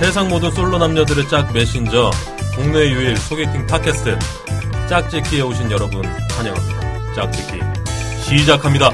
세상 0.00 0.30
모든 0.30 0.50
솔로 0.52 0.78
남녀들의 0.78 1.28
짝 1.28 1.52
메신저 1.52 2.10
국내 2.54 2.90
유일 2.90 3.14
소개팅 3.18 3.66
팟캐스트 3.66 4.18
짝짓기에 4.88 5.42
오신 5.42 5.70
여러분 5.70 6.02
환영합니다. 6.06 7.12
짝짓기 7.12 7.60
시작합니다. 8.22 8.88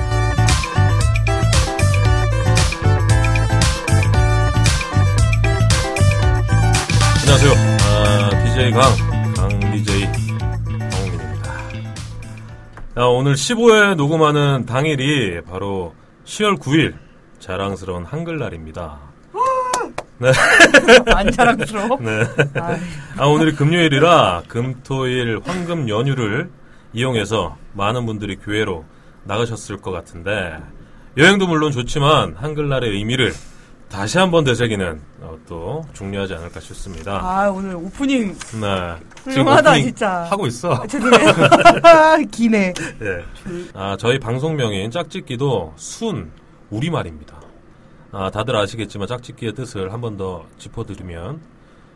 안녕하세요. 7.21 7.53
아, 7.85 8.45
DJ 8.45 8.73
강, 8.73 8.83
강 9.37 9.61
DJ 9.61 10.07
강홍민입니다. 10.91 11.53
아, 12.97 13.05
오늘 13.05 13.35
15회 13.35 13.95
녹음하는 13.95 14.67
당일이 14.67 15.41
바로 15.43 15.95
10월 16.25 16.59
9일 16.59 16.97
자랑스러운 17.39 18.05
한글날입니다. 18.05 19.16
안 21.15 21.31
자랑스러워? 21.31 21.99
네. 22.01 22.23
아, 23.19 23.27
오늘이 23.27 23.53
금요일이라 23.55 24.45
금토일 24.49 25.41
황금 25.45 25.89
연휴를 25.89 26.51
이용해서 26.93 27.57
많은 27.75 28.07
분들이 28.07 28.37
교회로 28.37 28.85
나가셨을 29.25 29.79
것 29.79 29.91
같은데 29.91 30.59
여행도 31.17 31.47
물론 31.47 31.73
좋지만 31.73 32.35
한글날의 32.37 32.91
의미를 32.91 33.33
다시 33.89 34.19
한번 34.19 34.45
되새기는 34.45 35.01
어, 35.21 35.37
또 35.47 35.85
중요하지 35.93 36.35
않을까 36.35 36.61
싶습니다. 36.61 37.21
아, 37.23 37.49
오늘 37.51 37.77
오프닝 37.77 38.37
네. 38.61 38.95
훌륭하다, 39.25 39.71
오프닝 39.71 39.85
진짜. 39.87 40.25
하고 40.25 40.47
있어. 40.47 40.75
아, 40.75 40.87
죄송해요. 40.87 41.33
기네. 42.33 42.75
예. 43.03 43.25
아, 43.75 43.97
저희 43.99 44.19
방송명인 44.19 44.91
짝짓기도 44.91 45.75
순 45.77 46.31
우리말입니다. 46.71 47.37
아, 48.19 48.31
다들 48.31 48.57
아시겠지만 48.57 49.07
짝짓기의 49.09 49.53
뜻을 49.55 49.93
한 49.93 50.01
번 50.01 50.17
더 50.17 50.47
짚어드리면 50.59 51.39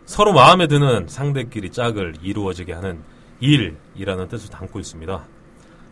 서로 0.04 0.34
마음에 0.34 0.66
드는 0.66 1.06
상대끼리 1.08 1.70
짝을 1.70 2.16
이루어지게 2.22 2.74
하는 2.74 2.98
일이라는 3.40 4.28
뜻을 4.28 4.50
담고 4.50 4.78
있습니다. 4.80 5.22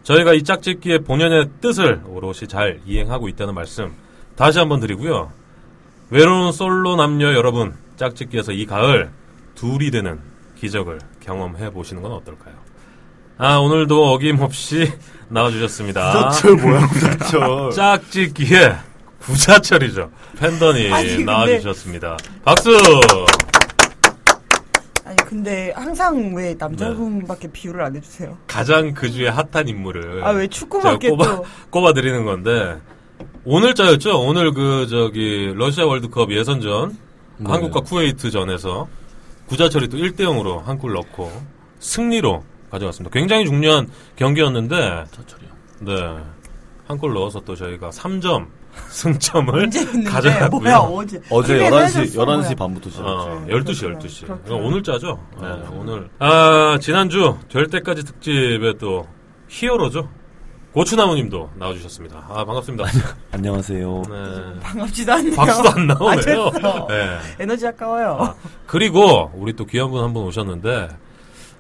저희가 0.03 0.35
이 0.35 0.43
짝짓기의 0.43 1.05
본연의 1.05 1.49
뜻을 1.63 2.03
오롯이 2.07 2.47
잘 2.49 2.81
이행하고 2.85 3.29
있다는 3.29 3.55
말씀 3.55 3.93
다시 4.37 4.59
한번 4.59 4.81
드리고요. 4.81 5.33
외로운 6.11 6.53
솔로 6.53 6.97
남녀 6.97 7.33
여러분, 7.33 7.75
짝짓기에서 7.97 8.53
이 8.53 8.67
가을 8.67 9.11
둘이 9.55 9.91
되는 9.91 10.19
기적을 10.61 10.99
경험해 11.21 11.71
보시는 11.71 12.03
건 12.03 12.13
어떨까요? 12.13 12.55
아, 13.39 13.57
오늘도 13.57 14.13
어김없이 14.13 14.93
나와주셨습니다. 15.31 16.13
구자철 16.13 16.57
뭐야 16.57 16.87
구자철 16.89 17.71
짝짓기의 17.73 18.77
구자철이죠. 19.29 20.11
팬더니 20.39 20.91
아니, 20.93 21.23
나와주셨습니다. 21.25 22.17
박수! 22.45 22.71
아니, 25.05 25.17
근데 25.27 25.73
항상 25.77 26.35
왜 26.35 26.55
남자분밖에 26.59 27.51
비유를 27.53 27.83
안 27.83 27.95
해주세요? 27.97 28.37
가장 28.47 28.93
그 28.95 29.11
주에 29.11 29.29
핫한 29.29 29.69
인물을 29.69 30.25
아, 30.25 30.31
왜 30.31 30.47
축구밖에 30.49 31.11
꼽아, 31.11 31.25
또. 31.37 31.45
꼽아드리는 31.71 32.25
건데, 32.25 32.79
오늘자였죠? 33.45 34.19
오늘 34.21 34.53
그, 34.53 34.87
저기, 34.89 35.53
러시아 35.55 35.87
월드컵 35.87 36.31
예선전, 36.33 36.97
네. 37.39 37.51
한국과 37.51 37.81
쿠웨이트전에서 37.81 38.89
구자철이 39.47 39.89
또 39.89 39.97
1대 39.99 40.21
0으로 40.21 40.63
한 40.65 40.79
골 40.79 40.93
넣고, 40.95 41.31
승리로 41.81 42.45
가져갔습니다. 42.71 43.13
굉장히 43.13 43.45
중요한 43.47 43.89
경기였는데, 44.17 45.05
구자철이요 45.11 45.49
네. 45.81 46.17
한 46.87 46.99
골 46.99 47.13
넣어서 47.15 47.41
또 47.41 47.55
저희가 47.55 47.91
3점 47.91 48.47
승점을? 48.91 49.71
가져갔고요. 50.07 50.61
뭐야, 50.61 50.77
어제. 50.79 51.21
어제 51.31 51.55
TV에서 51.59 51.77
11시 51.77 52.01
해줬어, 52.01 52.25
11시 52.25 52.41
뭐야. 52.43 52.55
반부터 52.57 52.91
시작 52.91 53.07
어, 53.07 53.45
그렇죠. 53.47 53.73
12시, 53.73 53.81
그렇구나. 53.81 53.99
12시. 54.09 54.25
그렇구나. 54.27 54.57
오늘 54.57 54.83
짜죠? 54.83 55.19
네, 55.41 55.47
아. 55.47 55.71
오늘. 55.73 56.09
아, 56.19 56.79
지난주 56.81 57.37
될 57.51 57.67
때까지 57.69 58.05
특집에 58.05 58.75
또 58.79 59.07
히어로죠? 59.49 60.09
고추나무님도 60.73 61.51
나와주셨습니다. 61.57 62.27
아, 62.29 62.45
반갑습니다. 62.45 62.85
안녕하세요 63.33 64.03
네. 64.09 64.61
반갑지도 64.61 65.13
않네요. 65.13 65.35
박수도 65.37 65.71
안 65.71 65.91
아, 65.91 65.95
나오네요. 65.95 66.51
됐어. 66.51 66.87
네. 66.89 67.19
에너지 67.41 67.67
아까워요. 67.67 68.19
아, 68.21 68.35
그리고 68.67 69.31
우리 69.35 69.55
또 69.55 69.65
귀한 69.65 69.91
분 69.91 70.03
한 70.03 70.13
분 70.13 70.25
오셨는데 70.25 70.89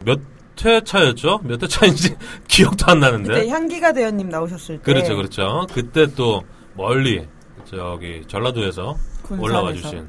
몇 0.05 0.21
회 0.65 0.81
차였죠? 0.83 1.39
몇 1.45 1.63
회 1.63 1.69
차인지 1.69 2.17
기억도 2.49 2.91
안 2.91 2.99
나는데. 2.99 3.29
그때 3.33 3.49
향기가 3.49 3.93
대현님 3.93 4.29
나오셨을 4.29 4.79
때. 4.79 4.83
그렇죠, 4.83 5.15
그렇죠. 5.15 5.67
그때 5.73 6.07
또 6.17 6.43
멀리 6.83 7.27
저기 7.69 8.23
전라도에서 8.29 8.97
군산에서. 9.23 9.43
올라와 9.43 9.73
주신 9.73 10.09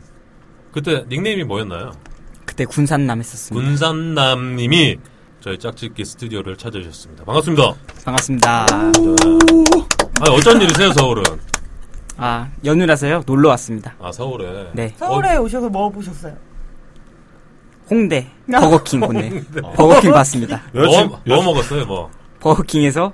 그때 0.72 1.04
닉네임이 1.10 1.44
뭐였나요? 1.44 1.92
그때 2.46 2.64
군산남 2.64 3.18
했었습니다. 3.20 3.68
군산남님이 3.68 4.98
저희 5.42 5.58
짝짓기 5.58 6.06
스튜디오를 6.06 6.56
찾아주셨습니다. 6.56 7.26
반갑습니다. 7.26 7.74
반갑습니다. 8.06 8.66
아 10.22 10.30
어쩐 10.30 10.62
일이세요 10.62 10.94
서울은? 10.94 11.24
아, 12.18 12.50
연휴라서요. 12.64 13.24
놀러 13.26 13.50
왔습니다. 13.50 13.96
아 14.00 14.12
서울에. 14.12 14.70
네. 14.74 14.94
서울에 14.98 15.38
오셔서 15.38 15.70
뭐 15.70 15.90
보셨어요? 15.90 16.36
홍대 17.90 18.30
아. 18.54 18.60
버거킹 18.60 19.00
보네. 19.00 19.44
버거킹 19.76 20.12
봤습니다. 20.12 20.62
뭐, 20.72 20.86
뭐 21.26 21.44
먹었어요? 21.44 21.86
뭐 21.88 22.12
버거킹에서 22.42 23.12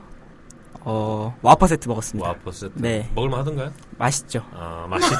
어, 0.87 1.35
와퍼 1.41 1.65
세트 1.67 1.87
먹었습니다. 1.87 2.29
와퍼 2.29 2.51
세트. 2.51 2.73
네. 2.75 3.09
먹을만 3.15 3.39
하던가요? 3.39 3.71
맛있죠. 3.97 4.43
아 4.53 4.85
맛있죠. 4.87 5.15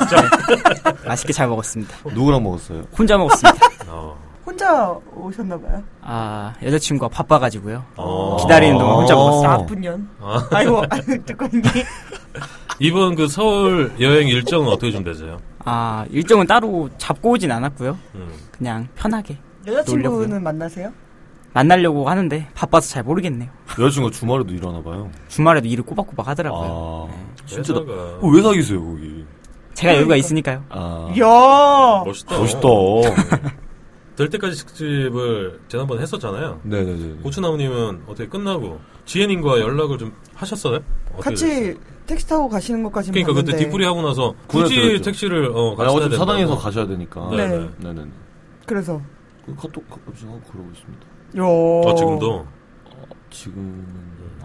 맛있게 1.05 1.33
잘 1.33 1.47
먹었습니다. 1.47 1.97
누구랑 2.13 2.43
먹었어요? 2.43 2.83
혼자 2.97 3.17
먹었습니다. 3.17 3.67
어. 3.89 4.15
혼자 4.45 4.87
오셨나봐요. 5.15 5.81
아, 6.03 6.53
여자친구가 6.61 7.09
바빠가지고요. 7.09 7.83
어. 7.97 8.37
기다리는 8.41 8.77
동안 8.77 8.97
혼자 8.97 9.15
어. 9.15 9.17
먹었어요. 9.17 9.57
나쁜 9.57 9.81
년. 9.81 10.07
아, 10.21 10.47
아이고, 10.51 10.83
있니? 11.51 11.63
이번 12.79 13.15
그 13.15 13.27
서울 13.27 13.91
여행 13.99 14.27
일정은 14.27 14.67
어떻게 14.67 14.91
좀 14.91 15.03
되세요? 15.03 15.39
아, 15.63 16.05
일정은 16.11 16.45
따로 16.45 16.89
잡고 16.99 17.31
오진 17.31 17.51
않았고요. 17.51 17.97
음. 18.13 18.33
그냥 18.51 18.87
편하게 18.95 19.37
여자친구는 19.65 20.11
놀려고요. 20.11 20.39
만나세요? 20.41 20.93
만나려고 21.55 22.09
하는데 22.09 22.47
바빠서 22.53 22.89
잘 22.89 23.03
모르겠네요. 23.03 23.49
여자친구가 23.79 24.13
주말에도 24.13 24.53
일하나 24.53 24.83
봐요 24.83 25.09
주말에도 25.29 25.67
일을 25.69 25.85
꼬박꼬박 25.85 26.27
하더라고요. 26.27 27.09
아 27.09 27.45
진짜 27.47 27.73
나, 27.73 27.79
어, 27.79 28.19
왜 28.27 28.41
사귀세요 28.41 28.83
거기 28.83 29.23
제가 29.73 29.95
여유가 29.95 30.17
있으니까요. 30.17 30.63
아 30.69 31.13
이야. 31.15 32.03
멋있다. 32.05 32.37
멋있다 32.37 32.67
될 34.17 34.29
때까지 34.29 34.57
특집을 34.65 35.61
지난번에 35.69 36.01
했었잖아요. 36.01 36.59
네네네 36.63 37.21
고추나무님은 37.23 38.03
어떻게 38.07 38.27
끝나고 38.27 38.79
지혜님과 39.05 39.61
연락을 39.61 39.97
좀 39.97 40.13
하셨어요? 40.33 40.79
어떻게 41.17 41.29
됐어요? 41.35 41.49
같이 41.63 41.79
택시 42.05 42.27
타고 42.27 42.49
가시는 42.49 42.83
것까지 42.83 43.11
그러니까 43.11 43.33
그때 43.33 43.51
봤는데. 43.51 43.63
뒷풀이 43.63 43.85
하고 43.85 44.01
나서 44.01 44.35
굳이 44.47 44.75
그랬죠. 44.75 45.03
택시를 45.05 45.51
어, 45.55 45.73
같이 45.75 45.87
타야 45.87 45.97
어차피. 46.05 46.17
사당에서 46.17 46.57
가셔야 46.57 46.85
되니까 46.85 47.29
네. 47.31 47.47
네. 47.47 47.69
네네 47.79 48.01
그래서. 48.65 49.01
그 49.45 49.55
카톡 49.55 49.89
가끔씩 49.89 50.27
하고 50.27 50.41
그러고 50.51 50.69
있습니다 50.73 51.05
요. 51.05 51.14
어, 51.43 51.95
지금도 51.95 52.45
지금은 53.29 53.85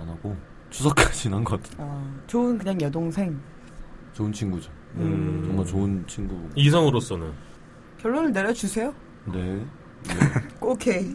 안 0.01 0.09
하고 0.09 0.37
추석까지는 0.71 1.39
한 1.39 1.45
것 1.45 1.62
같아요 1.62 1.87
아, 1.89 2.05
좋은 2.27 2.59
그냥 2.59 2.81
여동생. 2.81 3.39
좋은 4.15 4.33
친구죠 4.33 4.71
음, 4.97 5.45
정말 5.47 5.67
좋은 5.67 6.05
친구 6.09 6.37
이성으로서는 6.56 7.31
결론을 8.03 8.33
내려주세요. 8.33 8.93
네 9.33 9.62
오케이. 10.61 11.15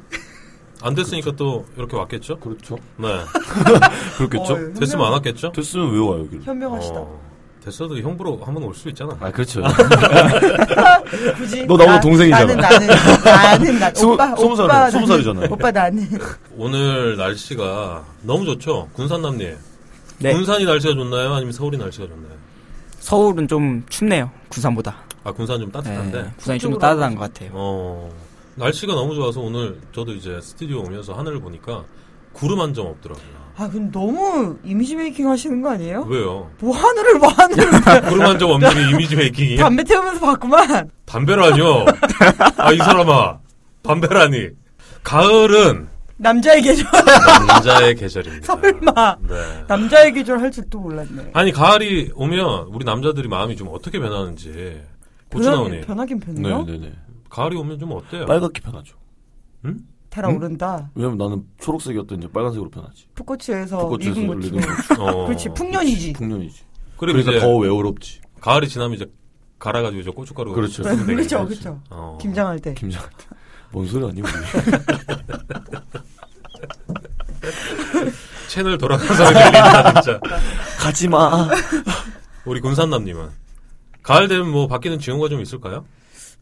안 0.81 0.93
됐으니까 0.93 1.31
또 1.35 1.65
이렇게 1.75 1.95
왔겠죠? 1.97 2.37
그렇죠 2.39 2.77
네. 2.97 3.07
그렇겠죠 4.17 4.53
어, 4.53 4.73
됐으면 4.79 5.05
안 5.07 5.13
왔겠죠? 5.13 5.51
됐으면 5.51 5.91
왜 5.91 5.99
와요 5.99 6.19
여기를 6.21 6.43
현명하시다. 6.43 6.99
어, 6.99 7.19
됐어도 7.65 7.97
형부로 7.97 8.39
한번 8.45 8.63
올 8.63 8.75
수 8.75 8.87
있잖아. 8.89 9.17
아 9.19 9.31
그렇죠 9.31 9.63
굳이. 11.37 11.65
너 11.65 11.75
나보다 11.77 11.85
나- 11.95 11.99
동생이잖아. 11.99 12.45
나는, 12.55 12.57
나는, 12.57 12.87
나는, 13.23 13.79
나, 13.79 13.91
스무- 13.93 14.13
오빠, 14.13 14.35
스무 14.35 14.55
살이- 14.55 14.65
오빠, 14.65 14.91
스무 14.91 15.03
나는- 15.05 15.07
살이잖아요. 15.07 15.47
오빠, 15.51 15.71
나는. 15.71 16.07
오늘 16.57 17.17
날씨가 17.17 18.03
너무 18.21 18.45
좋죠? 18.45 18.87
군산남님. 18.93 19.57
네. 20.19 20.33
군산이 20.33 20.65
날씨가 20.65 20.93
좋나요? 20.93 21.33
아니면 21.33 21.51
서울이 21.53 21.77
날씨가 21.77 22.05
좋나요? 22.07 22.31
서울은 22.99 23.47
좀 23.47 23.83
춥네요. 23.89 24.29
구산보다. 24.49 24.95
아, 25.23 25.31
군산 25.31 25.59
좀 25.59 25.71
따뜻한데? 25.71 26.21
네, 26.21 26.29
구산이 26.37 26.59
좀 26.59 26.77
따뜻한 26.77 27.15
것 27.15 27.21
같아요. 27.33 27.49
어, 27.53 28.11
날씨가 28.55 28.93
너무 28.93 29.15
좋아서 29.15 29.41
오늘 29.41 29.77
저도 29.93 30.13
이제 30.13 30.39
스튜디오 30.41 30.81
오면서 30.81 31.13
하늘을 31.13 31.39
보니까 31.41 31.83
구름 32.35 32.59
한 32.59 32.73
점 32.73 32.87
없더라고요. 32.87 33.35
아, 33.57 33.69
근데 33.69 33.89
너무 33.97 34.57
이미지 34.65 34.95
메이킹 34.97 35.29
하시는 35.29 35.61
거 35.61 35.71
아니에요? 35.71 36.01
왜요? 36.09 36.49
뭐 36.59 36.75
하늘을 36.75 37.19
뭐 37.19 37.29
하늘을 37.29 37.71
구름 38.09 38.25
한 38.25 38.37
점 38.37 38.51
없는 38.51 38.69
게 38.73 38.89
이미지 38.91 39.15
메이킹이에요? 39.15 39.57
담배 39.59 39.83
태우면서 39.83 40.19
봤구만. 40.19 40.89
담배라뇨? 41.05 41.85
아, 42.57 42.73
이 42.73 42.77
사람아. 42.77 43.39
담배라니. 43.83 44.49
가을은 45.03 45.87
남자의 46.17 46.61
계절. 46.61 46.85
남자의 47.47 47.95
계절입니다. 47.95 48.45
설마. 48.45 49.17
네. 49.21 49.35
남자의 49.67 50.11
계절 50.13 50.41
할줄또 50.41 50.79
몰랐네. 50.79 51.31
아니, 51.33 51.51
가을이 51.53 52.11
오면 52.15 52.67
우리 52.71 52.83
남자들이 52.83 53.27
마음이 53.29 53.55
좀 53.55 53.69
어떻게 53.71 53.99
변하는지. 53.99 54.81
고추나오니. 55.31 55.81
변하긴 55.81 56.19
변해요? 56.19 56.63
네네네 56.63 56.93
가을이 57.29 57.55
오면 57.57 57.79
좀 57.79 57.91
어때요? 57.93 58.25
빨갛게 58.25 58.61
변하죠. 58.61 58.95
달아오른다. 60.15 60.91
왜냐면 60.95 61.17
나는 61.17 61.43
초록색이었던 61.59 62.19
이제 62.19 62.29
빨간색으로 62.31 62.69
변하지. 62.69 63.07
푸코츠에서 63.15 63.77
벚꽃에서 63.79 64.11
익은 64.21 64.27
고추. 64.27 64.55
어. 65.01 65.25
그렇지 65.25 65.49
풍년이지. 65.49 66.13
풍년이지. 66.13 66.63
그리고 66.97 67.17
그러니까 67.19 67.31
이제 67.31 67.39
더 67.41 67.57
외롭지. 67.57 68.21
가을이 68.39 68.69
지나면 68.69 68.95
이제 68.95 69.11
갈아가지고 69.59 70.01
이제 70.01 70.09
고춧가루 70.11 70.53
그렇죠. 70.53 70.83
쓰면 70.83 70.99
되겠네. 70.99 71.15
그렇죠, 71.15 71.45
그렇죠. 71.45 71.81
어. 71.89 72.17
김장할 72.21 72.59
때. 72.59 72.73
김장. 72.75 73.03
뭔 73.71 73.85
소리 73.87 74.05
아니 74.05 74.21
우리. 74.21 74.31
채널 78.47 78.77
돌아가서 78.77 79.33
들린다 79.33 80.01
진짜. 80.01 80.19
가지 80.79 81.09
마. 81.09 81.49
우리 82.45 82.61
군산남님은 82.61 83.29
가을 84.01 84.29
되면 84.29 84.49
뭐 84.49 84.67
바뀌는 84.67 84.99
징후가 84.99 85.27
좀 85.27 85.41
있을까요? 85.41 85.83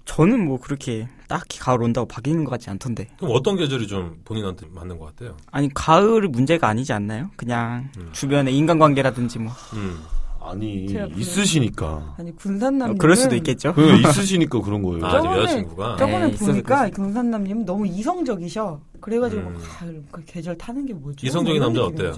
저는 0.05 0.45
뭐 0.45 0.59
그렇게 0.59 1.07
딱히 1.27 1.59
가을 1.59 1.81
온다고 1.81 2.07
바뀌는 2.07 2.43
것 2.43 2.51
같지 2.51 2.69
않던데. 2.69 3.07
그럼 3.17 3.31
어떤 3.35 3.55
계절이 3.55 3.87
좀 3.87 4.19
본인한테 4.25 4.67
맞는 4.71 4.97
것 4.99 5.05
같아요? 5.15 5.37
아니 5.51 5.69
가을이 5.73 6.27
문제가 6.27 6.67
아니지 6.67 6.91
않나요? 6.93 7.29
그냥 7.37 7.89
음. 7.97 8.09
주변에 8.11 8.51
인간관계라든지 8.51 9.39
뭐 9.39 9.51
음. 9.73 9.99
아니 10.41 10.87
그- 10.87 11.09
있으시니까. 11.15 12.15
아니 12.17 12.35
군산남. 12.35 12.91
어, 12.91 12.93
그럴 12.95 13.15
수도 13.15 13.35
있겠죠. 13.37 13.73
그러니까 13.73 14.09
있으시니까 14.09 14.59
그런 14.61 14.81
거예요. 14.81 15.05
아, 15.05 15.21
저번에- 15.21 15.37
여자친구가 15.37 15.95
저번에 15.95 16.25
네, 16.27 16.33
있어서 16.33 16.51
보니까. 16.51 16.89
군산남님 16.89 17.65
너무 17.65 17.87
이성적이셔. 17.87 18.81
그래가지고 18.99 19.41
음. 19.41 19.57
아, 19.79 19.85
그 20.11 20.23
계절 20.25 20.57
타는 20.57 20.85
게 20.85 20.93
뭐죠? 20.93 21.25
이성적인 21.25 21.61
남자. 21.61 21.81
어때요? 21.85 22.13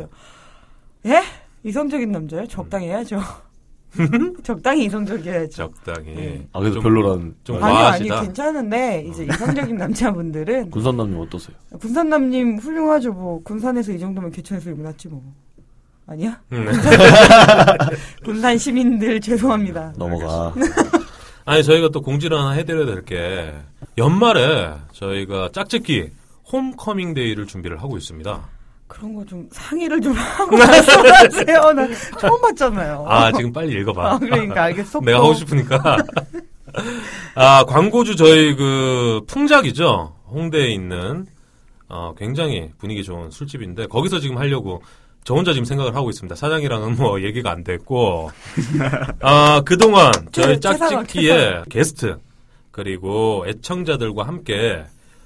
예? 1.05 1.21
이성적인 1.63 2.11
남자요? 2.11 2.47
적당히 2.47 2.87
해야죠. 2.87 3.19
적당히 4.43 4.85
이성적이어야죠. 4.85 5.49
적당히. 5.55 6.13
네. 6.15 6.47
아 6.51 6.59
그래도 6.59 6.75
좀- 6.75 6.83
별로란. 6.83 7.35
좀. 7.43 7.55
아니 7.63 7.65
아니 7.65 7.75
과하시다. 8.09 8.21
괜찮은데 8.21 9.05
이제 9.09 9.25
이성적인 9.25 9.77
남자분들은 9.77 10.69
군산남님 10.71 11.19
어떠세요? 11.19 11.55
군산남님 11.79 12.57
훌륭하죠 12.57 13.13
뭐 13.13 13.41
군산에서 13.43 13.91
이 13.93 13.99
정도면 13.99 14.31
개천에서 14.31 14.69
이고 14.71 14.83
났지 14.83 15.07
뭐 15.07 15.23
아니야? 16.07 16.39
음. 16.51 16.65
군산 18.23 18.57
시민들 18.57 19.19
죄송합니다. 19.21 19.93
넘어가. 19.97 20.53
아니 21.45 21.63
저희가 21.63 21.89
또 21.89 22.01
공지를 22.01 22.37
하나 22.37 22.51
해드려야 22.51 22.85
될 22.85 23.05
게 23.05 23.53
연말에 23.97 24.71
저희가 24.91 25.49
짝짓기 25.53 26.09
홈커밍 26.51 27.13
데이를 27.13 27.45
준비를 27.47 27.81
하고 27.81 27.97
있습니다. 27.97 28.49
그런 28.87 29.13
거 29.15 29.25
좀 29.25 29.47
상의를 29.51 29.99
좀 30.01 30.13
하고 30.17 30.55
말씀하세요. 30.57 31.73
나 31.73 31.87
처음 32.19 32.41
봤잖아요. 32.41 33.05
아 33.07 33.31
지금 33.31 33.51
빨리 33.51 33.73
읽어봐. 33.81 34.11
아, 34.13 34.17
그러니까 34.19 34.63
알겠어. 34.63 34.99
내가 35.01 35.19
하고 35.19 35.33
싶으니까. 35.33 35.97
아, 37.35 37.63
광고주 37.65 38.15
저희 38.15 38.55
그 38.55 39.21
풍작이죠. 39.27 40.13
홍대에 40.29 40.69
있는 40.71 41.25
어, 41.87 42.13
굉장히 42.17 42.69
분위기 42.77 43.03
좋은 43.03 43.31
술집인데 43.31 43.87
거기서 43.87 44.19
지금 44.19 44.37
하려고 44.37 44.81
저 45.23 45.33
혼자 45.33 45.53
지금 45.53 45.65
생각을 45.65 45.95
하고 45.95 46.09
있습니다. 46.09 46.35
사장이랑은 46.35 46.95
뭐 46.97 47.21
얘기가 47.21 47.51
안 47.51 47.63
됐고 47.63 48.29
아, 49.21 49.61
그동안 49.65 50.11
저희 50.31 50.59
짝짓기에 50.59 51.63
게스트 51.69 52.17
그리고 52.71 53.45
애청자들과 53.47 54.27
함께 54.27 54.83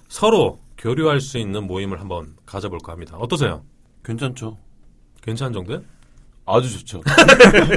서로 0.08 0.60
교류할 0.80 1.20
수 1.20 1.38
있는 1.38 1.68
모임을 1.68 2.00
한번 2.00 2.36
가져볼까 2.46 2.94
합니다. 2.94 3.18
어떠세요? 3.18 3.64
괜찮죠. 4.04 4.58
괜찮은 5.22 5.52
정도요? 5.54 5.82
아주 6.46 6.72
좋죠. 6.80 7.02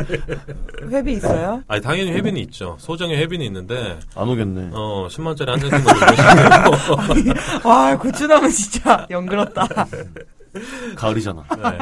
회비 0.88 1.14
있어요? 1.14 1.62
아니 1.66 1.82
당연히 1.82 2.12
회비는 2.12 2.40
있죠. 2.42 2.76
소정의 2.78 3.18
회비는 3.18 3.44
있는데 3.46 3.98
안 4.14 4.28
오겠네. 4.28 4.70
어 4.72 5.08
10만짜리 5.10 5.46
한 5.46 5.58
잔씩 5.58 5.84
먹으시고 5.84 7.68
와 7.68 7.98
고추나무 7.98 8.48
진짜 8.50 9.06
연그럽다. 9.10 9.66
가을이잖아. 10.96 11.44
네. 11.56 11.78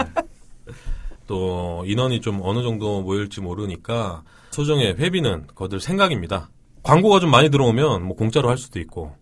또 1.26 1.84
인원이 1.86 2.22
좀 2.22 2.40
어느 2.42 2.62
정도 2.62 3.02
모일지 3.02 3.40
모르니까 3.40 4.22
소정의 4.50 4.96
회비는 4.98 5.48
거들 5.54 5.78
생각입니다. 5.80 6.48
광고가 6.82 7.20
좀 7.20 7.30
많이 7.30 7.50
들어오면 7.50 8.02
뭐 8.04 8.16
공짜로 8.16 8.48
할 8.48 8.56
수도 8.58 8.80
있고 8.80 9.14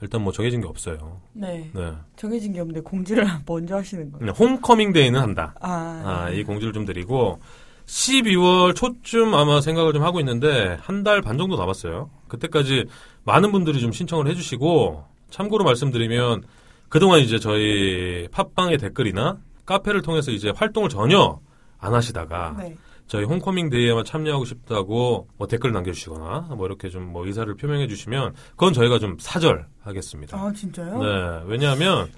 일단 0.00 0.22
뭐 0.22 0.32
정해진 0.32 0.60
게 0.60 0.66
없어요. 0.68 1.20
네 1.32 1.70
네. 1.74 1.92
정해진 2.16 2.52
게 2.52 2.60
없는데 2.60 2.80
공지를 2.82 3.26
먼저 3.46 3.76
하시는 3.76 4.10
거예요. 4.12 4.32
홈커밍 4.32 4.92
데이는 4.92 5.20
한다. 5.20 5.54
아, 5.60 6.02
아, 6.26 6.30
이 6.30 6.42
공지를 6.44 6.72
좀 6.72 6.84
드리고 6.84 7.40
12월 7.86 8.74
초쯤 8.76 9.34
아마 9.34 9.60
생각을 9.60 9.92
좀 9.92 10.02
하고 10.02 10.20
있는데 10.20 10.76
한 10.80 11.02
달 11.02 11.22
반 11.22 11.38
정도 11.38 11.56
남았어요. 11.56 12.10
그때까지 12.28 12.84
많은 13.24 13.50
분들이 13.52 13.80
좀 13.80 13.92
신청을 13.92 14.28
해주시고 14.28 15.04
참고로 15.30 15.64
말씀드리면 15.64 16.44
그동안 16.88 17.20
이제 17.20 17.38
저희 17.38 18.28
팟빵의 18.30 18.78
댓글이나 18.78 19.38
카페를 19.66 20.02
통해서 20.02 20.30
이제 20.30 20.50
활동을 20.54 20.88
전혀 20.88 21.40
안 21.78 21.94
하시다가 21.94 22.56
네. 22.58 22.76
저희 23.08 23.24
홈커밍 23.24 23.70
데이에만 23.70 24.04
참여하고 24.04 24.44
싶다고 24.44 25.28
뭐 25.36 25.46
댓글 25.48 25.72
남겨주시거나 25.72 26.54
뭐 26.56 26.66
이렇게 26.66 26.88
좀 26.90 27.08
뭐 27.08 27.26
의사를 27.26 27.52
표명해 27.56 27.88
주시면 27.88 28.34
그건 28.50 28.72
저희가 28.74 28.98
좀 28.98 29.16
사절하겠습니다. 29.18 30.36
아 30.38 30.52
진짜요? 30.52 31.02
네, 31.02 31.42
왜냐하면 31.46 32.10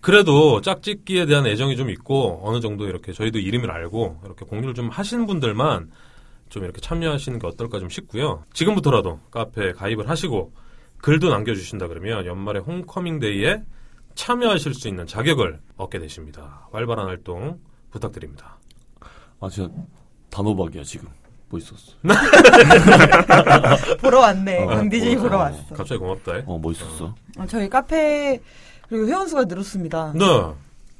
그래도 0.00 0.60
짝짓기에 0.62 1.26
대한 1.26 1.46
애정이 1.46 1.76
좀 1.76 1.90
있고 1.90 2.40
어느 2.42 2.60
정도 2.60 2.86
이렇게 2.86 3.12
저희도 3.12 3.38
이름을 3.38 3.70
알고 3.70 4.20
이렇게 4.24 4.44
공유를 4.46 4.74
좀 4.74 4.88
하시는 4.88 5.26
분들만 5.26 5.90
좀 6.48 6.64
이렇게 6.64 6.80
참여하시는 6.80 7.38
게 7.38 7.46
어떨까 7.46 7.78
좀 7.78 7.88
싶고요. 7.90 8.44
지금부터라도 8.54 9.20
카페에 9.30 9.72
가입을 9.72 10.08
하시고 10.08 10.52
글도 10.98 11.28
남겨주신다 11.28 11.88
그러면 11.88 12.24
연말에 12.24 12.60
홈커밍 12.60 13.18
데이에 13.18 13.62
참여하실 14.14 14.72
수 14.74 14.88
있는 14.88 15.06
자격을 15.06 15.60
얻게 15.76 15.98
되십니다. 15.98 16.68
활발한 16.72 17.06
활동 17.08 17.58
부탁드립니다. 17.90 18.58
아 19.40 19.48
진짜 19.50 19.70
단호박이야 20.34 20.82
지금. 20.82 21.08
뭐 21.48 21.60
멋있었어. 21.60 21.92
보러 24.00 24.20
왔네. 24.20 24.64
어, 24.64 24.66
강디제이 24.66 25.16
보러 25.16 25.28
보러 25.28 25.38
왔어. 25.38 25.56
왔어. 25.58 25.74
갑자기 25.74 25.98
고맙다. 26.00 26.32
어 26.46 26.58
멋있었어. 26.58 27.14
아, 27.38 27.46
저희 27.46 27.68
카페 27.68 28.40
그리고 28.88 29.06
회원 29.06 29.28
수가 29.28 29.44
늘었습니다. 29.44 30.12
네. 30.16 30.24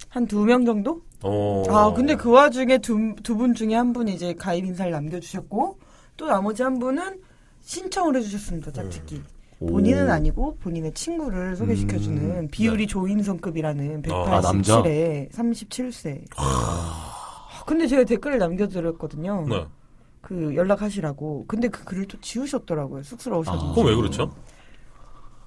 한 0.09 0.27
두 0.29 0.45
명 0.45 0.65
정도? 0.65 1.01
어. 1.23 1.65
아 1.69 1.93
근데 1.93 2.15
그 2.15 2.31
와중에 2.31 2.79
두 2.79 3.15
두 3.25 3.37
분 3.37 3.55
중에 3.55 3.75
한 3.75 3.93
분이 3.93 4.15
이제 4.15 4.35
가입 4.35 4.65
인사를 4.65 4.93
남겨주셨고 4.93 5.79
또 6.17 6.27
나머지 6.27 6.63
한 6.63 6.79
분은 6.79 7.19
신청을 7.63 8.17
해주셨습니다. 8.17 8.71
짝짓기. 8.73 9.21
오. 9.61 9.67
본인은 9.67 10.11
아니고 10.11 10.57
본인의 10.59 10.93
친구를 10.95 11.57
소개시켜주는 11.57 12.23
음, 12.23 12.49
비율이 12.51 12.87
조인성급이라는 12.87 14.03
어. 14.11 14.25
아, 14.27 14.41
남자? 14.41 14.83
187에 14.83 15.33
37세. 15.33 16.25
아, 17.65 17.67
근데 17.67 17.87
제가 17.87 18.05
댓글을 18.05 18.39
남겨드렸거든요. 18.39 19.47
네. 19.49 19.67
그 20.21 20.55
연락하시라고. 20.55 21.47
근데 21.49 21.69
그 21.69 21.85
글을 21.85 22.07
또 22.07 22.21
지우셨더라고요. 22.21 23.03
쑥스러우셨는지. 23.03 23.67
아. 23.67 23.69
그건 23.71 23.87
왜 23.87 23.97
그렇죠? 23.97 24.31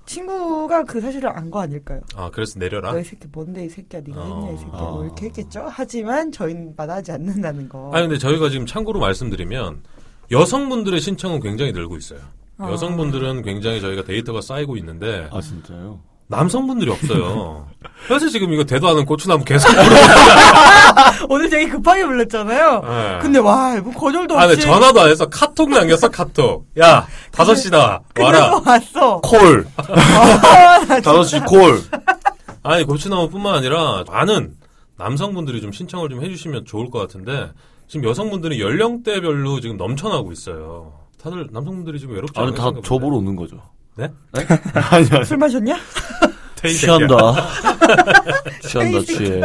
친구가 0.05 0.83
그 0.86 1.01
사실을 1.01 1.29
안 1.38 1.51
거 1.51 1.59
아닐까요? 1.62 2.00
아, 2.15 2.29
그래서 2.31 2.57
내려라. 2.59 2.91
너 2.93 3.00
이 3.00 3.03
새끼 3.03 3.27
뭔데 3.31 3.65
이 3.65 3.69
새끼야 3.69 4.01
네가 4.05 4.21
했냐 4.24 4.51
이 4.51 4.57
새끼야 4.57 4.77
어. 4.79 4.91
뭐 4.93 5.03
이렇게 5.05 5.25
했겠죠. 5.27 5.65
하지만 5.69 6.31
저희는 6.31 6.74
마다하지 6.77 7.12
않는다는 7.12 7.67
거. 7.69 7.91
아니 7.93 8.07
근데 8.07 8.17
저희가 8.17 8.50
지금 8.50 8.65
참고로 8.65 9.00
말씀드리면 9.00 9.83
여성분들의 10.31 11.00
신청은 11.01 11.41
굉장히 11.41 11.71
늘고 11.74 11.97
있어요. 11.97 12.19
아. 12.57 12.71
여성분들은 12.71 13.41
굉장히 13.43 13.81
저희가 13.81 14.03
데이터가 14.03 14.41
쌓이고 14.41 14.77
있는데 14.77 15.27
아 15.31 15.41
진짜요? 15.41 16.00
남성분들이 16.27 16.91
없어요. 16.91 17.67
그래서 18.07 18.27
지금 18.29 18.51
이거 18.53 18.63
대도 18.63 18.88
않은 18.89 19.05
고추나무 19.05 19.43
계속 19.46 19.69
오늘 21.29 21.50
되게 21.50 21.69
급하게 21.69 22.05
불렀잖아요. 22.05 22.81
네. 22.81 23.19
근데 23.22 23.39
와, 23.39 23.75
뭐 23.81 23.93
거절도 23.93 24.38
아, 24.38 24.41
근데 24.41 24.53
없이. 24.53 24.65
전화도 24.65 25.01
안 25.01 25.10
해서 25.10 25.25
카톡 25.27 25.69
남겼어 25.69 26.10
카톡. 26.10 26.67
야 26.79 27.07
다섯 27.31 27.55
시다 27.55 28.01
와라. 28.19 28.51
또 28.51 28.62
왔어. 28.65 29.22
콜. 29.22 29.67
아, 29.77 30.86
나 30.86 31.01
다섯 31.01 31.24
시 31.24 31.39
콜. 31.41 31.81
아니 32.63 32.84
고추나무뿐만 32.84 33.55
아니라 33.55 34.03
많은 34.07 34.53
남성분들이 34.98 35.62
좀 35.62 35.72
신청을 35.72 36.10
좀 36.10 36.24
해주시면 36.24 36.65
좋을 36.65 36.89
것 36.89 37.00
같은데 37.00 37.51
지금 37.88 38.10
여성분들이 38.10 38.60
연령대별로 38.60 39.60
지금 39.62 39.77
넘쳐나고 39.77 40.31
있어요. 40.31 40.93
다들 41.22 41.48
남성분들이 41.51 42.00
지금 42.00 42.15
외롭지 42.15 42.38
아니 42.39 42.50
않으신가 42.50 42.72
다? 42.74 42.79
저보러 42.84 43.17
오는 43.17 43.36
거죠. 43.36 43.57
네? 43.98 44.12
아니 44.92 45.10
아니. 45.10 45.25
술 45.25 45.38
마셨냐? 45.38 45.77
취한다. 46.56 47.16
취한다 48.62 49.00
취해. 49.01 49.42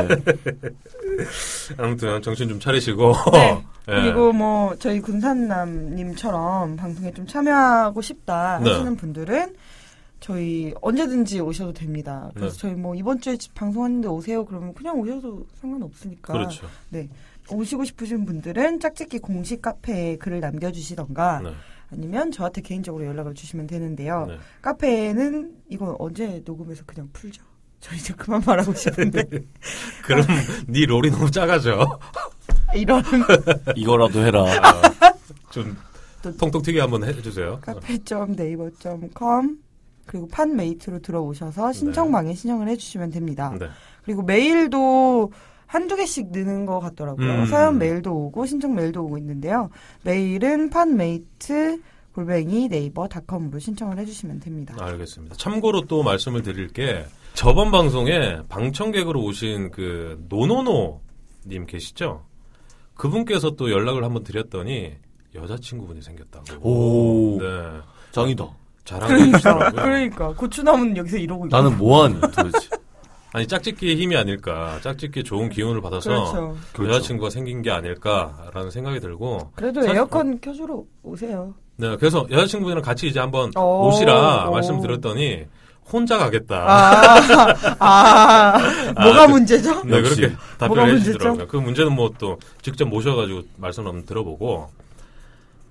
아무튼 1.76 2.22
정신 2.22 2.48
좀 2.48 2.60
차리시고. 2.60 3.12
네. 3.32 3.64
예. 3.88 3.92
그리고 3.92 4.32
뭐 4.32 4.74
저희 4.78 5.00
군산남님처럼 5.00 6.76
방송에 6.76 7.12
좀 7.12 7.26
참여하고 7.26 8.00
싶다 8.00 8.60
네. 8.62 8.70
하시는 8.70 8.96
분들은 8.96 9.54
저희 10.20 10.72
언제든지 10.80 11.40
오셔도 11.40 11.72
됩니다. 11.72 12.30
그래서 12.34 12.54
네. 12.54 12.60
저희 12.60 12.74
뭐 12.74 12.94
이번 12.94 13.20
주에 13.20 13.36
방송하는데 13.54 14.06
오세요 14.08 14.44
그러면 14.44 14.72
그냥 14.74 14.98
오셔도 14.98 15.46
상관없으니까. 15.60 16.32
그렇죠. 16.32 16.66
오시고 17.50 17.84
싶으신 17.84 18.24
분들은 18.24 18.78
짝짓기 18.78 19.18
공식 19.18 19.62
카페에 19.62 20.16
글을 20.16 20.40
남겨주시던가 20.40 21.40
네. 21.42 21.50
아니면 21.92 22.30
저한테 22.30 22.60
개인적으로 22.62 23.04
연락을 23.04 23.34
주시면 23.34 23.66
되는데요. 23.66 24.26
네. 24.26 24.38
카페는 24.62 25.52
이거 25.68 25.94
언제 25.98 26.40
녹음해서 26.44 26.84
그냥 26.86 27.08
풀죠. 27.12 27.42
저 27.80 27.94
이제 27.94 28.14
그만 28.16 28.42
말하고 28.46 28.72
싶은데 28.74 29.24
그럼 30.06 30.24
네 30.68 30.86
롤이 30.86 31.10
너무 31.10 31.30
작아져. 31.30 31.98
이런 32.74 33.02
이거라도 33.76 34.24
해라. 34.24 34.44
좀 35.50 35.76
또- 36.22 36.34
통통 36.36 36.62
튀게 36.62 36.80
한번 36.80 37.04
해주세요. 37.04 37.58
카페.네이버.com 37.60 39.58
그리고 40.06 40.26
판메이트로 40.28 41.00
들어오셔서 41.00 41.72
신청방에 41.72 42.34
신청을 42.34 42.68
해주시면 42.68 43.10
됩니다. 43.10 43.54
네. 43.58 43.66
그리고 44.04 44.22
메일도 44.22 45.30
한두 45.72 45.96
개씩 45.96 46.32
느는 46.32 46.66
것 46.66 46.80
같더라고요. 46.80 47.32
음. 47.32 47.46
사연 47.46 47.78
메일도 47.78 48.14
오고 48.14 48.44
신청 48.44 48.74
메일도 48.74 49.04
오고 49.04 49.16
있는데요. 49.16 49.70
메일은 50.02 50.68
판메이트 50.68 51.80
골뱅이 52.14 52.68
네이버 52.68 53.08
닷컴으로 53.08 53.58
신청을 53.58 53.96
해주시면 53.96 54.40
됩니다. 54.40 54.76
알겠습니다. 54.78 55.34
참고로 55.36 55.86
또 55.86 56.02
말씀을 56.02 56.42
드릴 56.42 56.68
게 56.68 57.06
저번 57.32 57.70
방송에 57.70 58.42
방청객으로 58.50 59.22
오신 59.22 59.70
그 59.70 60.22
노노노님 60.28 61.64
계시죠? 61.66 62.26
그분께서 62.94 63.52
또 63.52 63.70
연락을 63.70 64.04
한번 64.04 64.24
드렸더니 64.24 64.92
여자친구분이 65.34 66.02
생겼다고. 66.02 66.68
오. 66.68 67.38
네. 67.40 67.46
짱이다. 68.10 68.46
자랑해 68.84 69.14
그러니까, 69.14 69.38
주시더라고요. 69.38 69.80
그러니까 69.82 70.34
고추나무는 70.34 70.98
여기서 70.98 71.16
이러고 71.16 71.46
있고. 71.46 71.56
나는 71.56 71.78
뭐하니 71.78 72.20
도대체. 72.20 72.68
아니 73.34 73.46
짝짓기의 73.46 73.96
힘이 73.96 74.16
아닐까. 74.16 74.78
짝짓기에 74.82 75.22
좋은 75.22 75.48
기운을 75.48 75.80
받아서 75.80 76.10
그렇죠. 76.10 76.56
그렇죠. 76.74 76.94
여자친구가 76.94 77.30
생긴 77.30 77.62
게 77.62 77.70
아닐까라는 77.70 78.70
생각이 78.70 79.00
들고. 79.00 79.52
그래도 79.54 79.80
사실- 79.80 79.96
에어컨 79.96 80.38
켜주러 80.40 80.82
오세요. 81.02 81.54
네, 81.76 81.96
그래서 81.96 82.26
여자친구분이랑 82.30 82.82
같이 82.82 83.08
이제 83.08 83.18
한번 83.20 83.50
오. 83.56 83.88
오시라 83.88 84.48
오. 84.48 84.52
말씀드렸더니 84.52 85.44
혼자 85.90 86.18
가겠다. 86.18 86.64
아, 86.68 87.76
아, 87.80 88.58
뭐가 89.02 89.26
문제죠? 89.28 89.82
네, 89.84 89.96
역시. 89.98 90.20
그렇게 90.20 90.36
문제죠? 90.68 90.86
해주시더라고요. 90.96 91.48
그 91.48 91.56
문제는 91.56 91.92
뭐 91.94 92.10
또 92.18 92.38
직접 92.60 92.86
모셔가지고 92.86 93.42
말씀 93.56 93.86
한번 93.86 94.04
들어보고. 94.04 94.68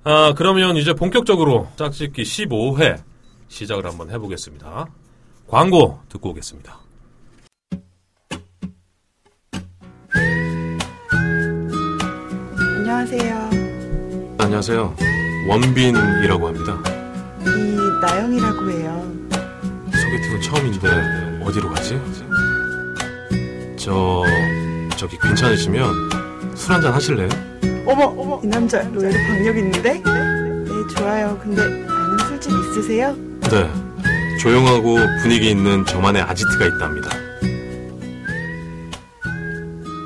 아, 0.03 0.33
그러면 0.35 0.77
이제 0.77 0.93
본격적으로 0.93 1.67
짝짓기 1.75 2.23
15회 2.23 2.99
시작을 3.49 3.85
한번 3.85 4.09
해보겠습니다. 4.09 4.87
광고 5.47 5.99
듣고 6.09 6.31
오겠습니다. 6.31 6.79
안녕하세요. 12.93 13.49
안녕하세요. 14.37 14.95
원빈이라고 15.47 16.47
합니다. 16.49 16.77
이 17.39 18.01
나영이라고 18.01 18.69
해요. 18.69 19.13
소개팅은 19.93 20.41
처음인데 20.41 21.41
어디로 21.41 21.69
가지? 21.69 21.97
저 23.77 24.23
저기 24.97 25.17
괜찮으시면 25.19 25.89
술 26.53 26.73
한잔 26.73 26.93
하실래요? 26.93 27.29
어머, 27.85 28.03
어머. 28.07 28.41
이 28.43 28.47
남자 28.47 28.81
의외로 28.81 29.17
박력 29.25 29.57
있는데? 29.57 29.93
네, 29.93 30.95
좋아요. 30.97 31.39
근데 31.41 31.61
아는 31.61 32.17
술집 32.27 32.51
있으세요? 32.51 33.15
네. 33.49 33.71
조용하고 34.37 34.97
분위기 35.21 35.49
있는 35.49 35.85
저만의 35.85 36.23
아지트가 36.23 36.65
있답니다. 36.65 37.09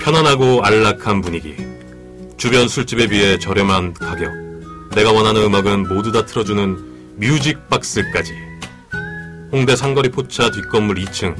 편안하고 0.04 0.64
안락한 0.64 1.22
분위기. 1.22 1.65
주변 2.38 2.68
술집에 2.68 3.08
비해 3.08 3.38
저렴한 3.40 3.94
가격. 3.94 4.32
내가 4.94 5.12
원하는 5.12 5.44
음악은 5.44 5.88
모두 5.88 6.12
다 6.12 6.26
틀어주는 6.26 7.18
뮤직 7.18 7.70
박스까지. 7.70 8.34
홍대 9.52 9.76
상거리 9.76 10.10
포차 10.10 10.52
뒷건물 10.52 10.98
2층 10.98 11.36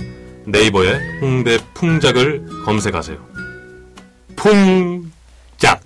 네이버에 0.48 1.20
홍대 1.20 1.58
풍작을 1.74 2.46
검색하세요. 2.64 3.18
풍작. 4.36 5.82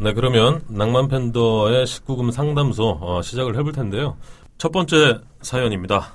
네, 0.00 0.12
그러면 0.12 0.62
낭만 0.68 1.08
팬더의 1.08 1.84
19금 1.84 2.30
상담소 2.30 2.98
어, 3.00 3.22
시작을 3.22 3.56
해볼 3.58 3.72
텐데요. 3.72 4.16
첫 4.58 4.72
번째 4.72 5.20
사연입니다. 5.42 6.12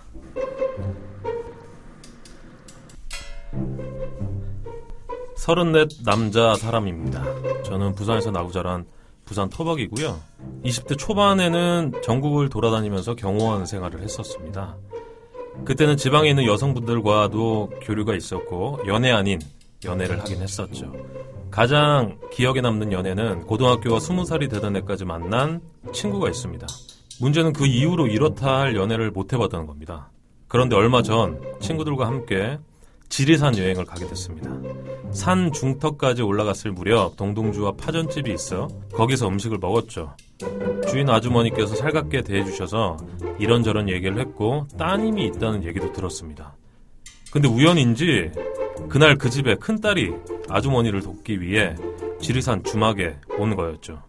서른넷 5.42 6.04
남자 6.06 6.54
사람입니다. 6.54 7.24
저는 7.64 7.96
부산에서 7.96 8.30
나고 8.30 8.52
자란 8.52 8.86
부산 9.26 9.50
토박이고요. 9.50 10.20
20대 10.64 10.96
초반에는 11.00 11.94
전국을 12.04 12.48
돌아다니면서 12.48 13.16
경호원 13.16 13.66
생활을 13.66 14.04
했었습니다. 14.04 14.78
그때는 15.66 15.98
지방에 15.98 16.30
있는 16.30 16.46
여성분들과도 16.46 17.72
교류가 17.82 18.16
있었고 18.16 18.82
연애 18.86 19.10
아닌 19.10 19.40
연애를 19.84 20.20
하긴 20.20 20.44
했었죠. 20.44 20.94
가장 21.50 22.20
기억에 22.32 22.62
남는 22.62 22.92
연애는 22.92 23.48
고등학교가 23.48 23.98
20살이 23.98 24.48
되던 24.48 24.76
애까지 24.76 25.06
만난 25.06 25.60
친구가 25.92 26.30
있습니다. 26.30 26.68
문제는 27.20 27.54
그 27.54 27.66
이후로 27.66 28.06
이렇다 28.06 28.60
할 28.60 28.76
연애를 28.76 29.10
못 29.10 29.34
해봤다는 29.34 29.66
겁니다. 29.66 30.12
그런데 30.48 30.76
얼마 30.76 31.02
전 31.02 31.42
친구들과 31.62 32.06
함께 32.06 32.60
지리산 33.12 33.58
여행을 33.58 33.84
가게 33.84 34.08
됐습니다. 34.08 34.50
산 35.12 35.52
중턱까지 35.52 36.22
올라갔을 36.22 36.72
무렵 36.72 37.18
동동주와 37.18 37.74
파전집이 37.74 38.34
있어 38.34 38.70
거기서 38.94 39.28
음식을 39.28 39.58
먹었죠. 39.58 40.16
주인 40.90 41.10
아주머니께서 41.10 41.76
살갑게 41.76 42.22
대해주셔서 42.22 42.98
이런저런 43.38 43.90
얘기를 43.90 44.18
했고 44.18 44.66
따님이 44.78 45.26
있다는 45.26 45.66
얘기도 45.66 45.92
들었습니다. 45.92 46.56
근데 47.32 47.50
우연인지 47.50 48.32
그날 48.88 49.18
그 49.18 49.30
집에 49.30 49.56
큰딸이 49.56 50.14
아주머니를 50.48 51.02
돕기 51.02 51.42
위해 51.42 51.76
지리산 52.22 52.64
주막에 52.64 53.18
온 53.38 53.58
거였죠. 53.58 54.02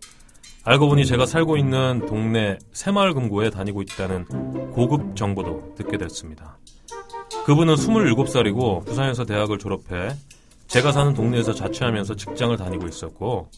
알고 0.63 0.89
보니 0.89 1.07
제가 1.07 1.27
살고 1.27 1.57
있는 1.57 2.07
동네 2.07 2.57
새마을금고에 2.73 3.51
다니고 3.51 3.83
있다는 3.83 4.27
고급 4.71 5.17
정보도 5.17 5.75
듣게 5.77 5.99
됐습니다. 5.99 6.57
그분은 7.45 7.75
27살이고 7.75 8.85
부산에서 8.85 9.25
대학을 9.25 9.59
졸업해 9.59 10.15
제가 10.69 10.93
사는 10.93 11.13
동네에서 11.13 11.55
자취하면서 11.55 12.15
직장을 12.17 12.57
다니고 12.57 12.87
있었고 12.87 13.49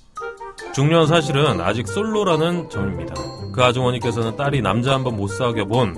중요한 0.74 1.06
사실은 1.06 1.60
아직 1.60 1.86
솔로라는 1.86 2.70
점입니다. 2.70 3.14
그 3.52 3.62
아주머니께서는 3.62 4.36
딸이 4.36 4.62
남자 4.62 4.94
한번 4.94 5.16
못 5.16 5.28
사귀어 5.28 5.66
본 5.66 5.94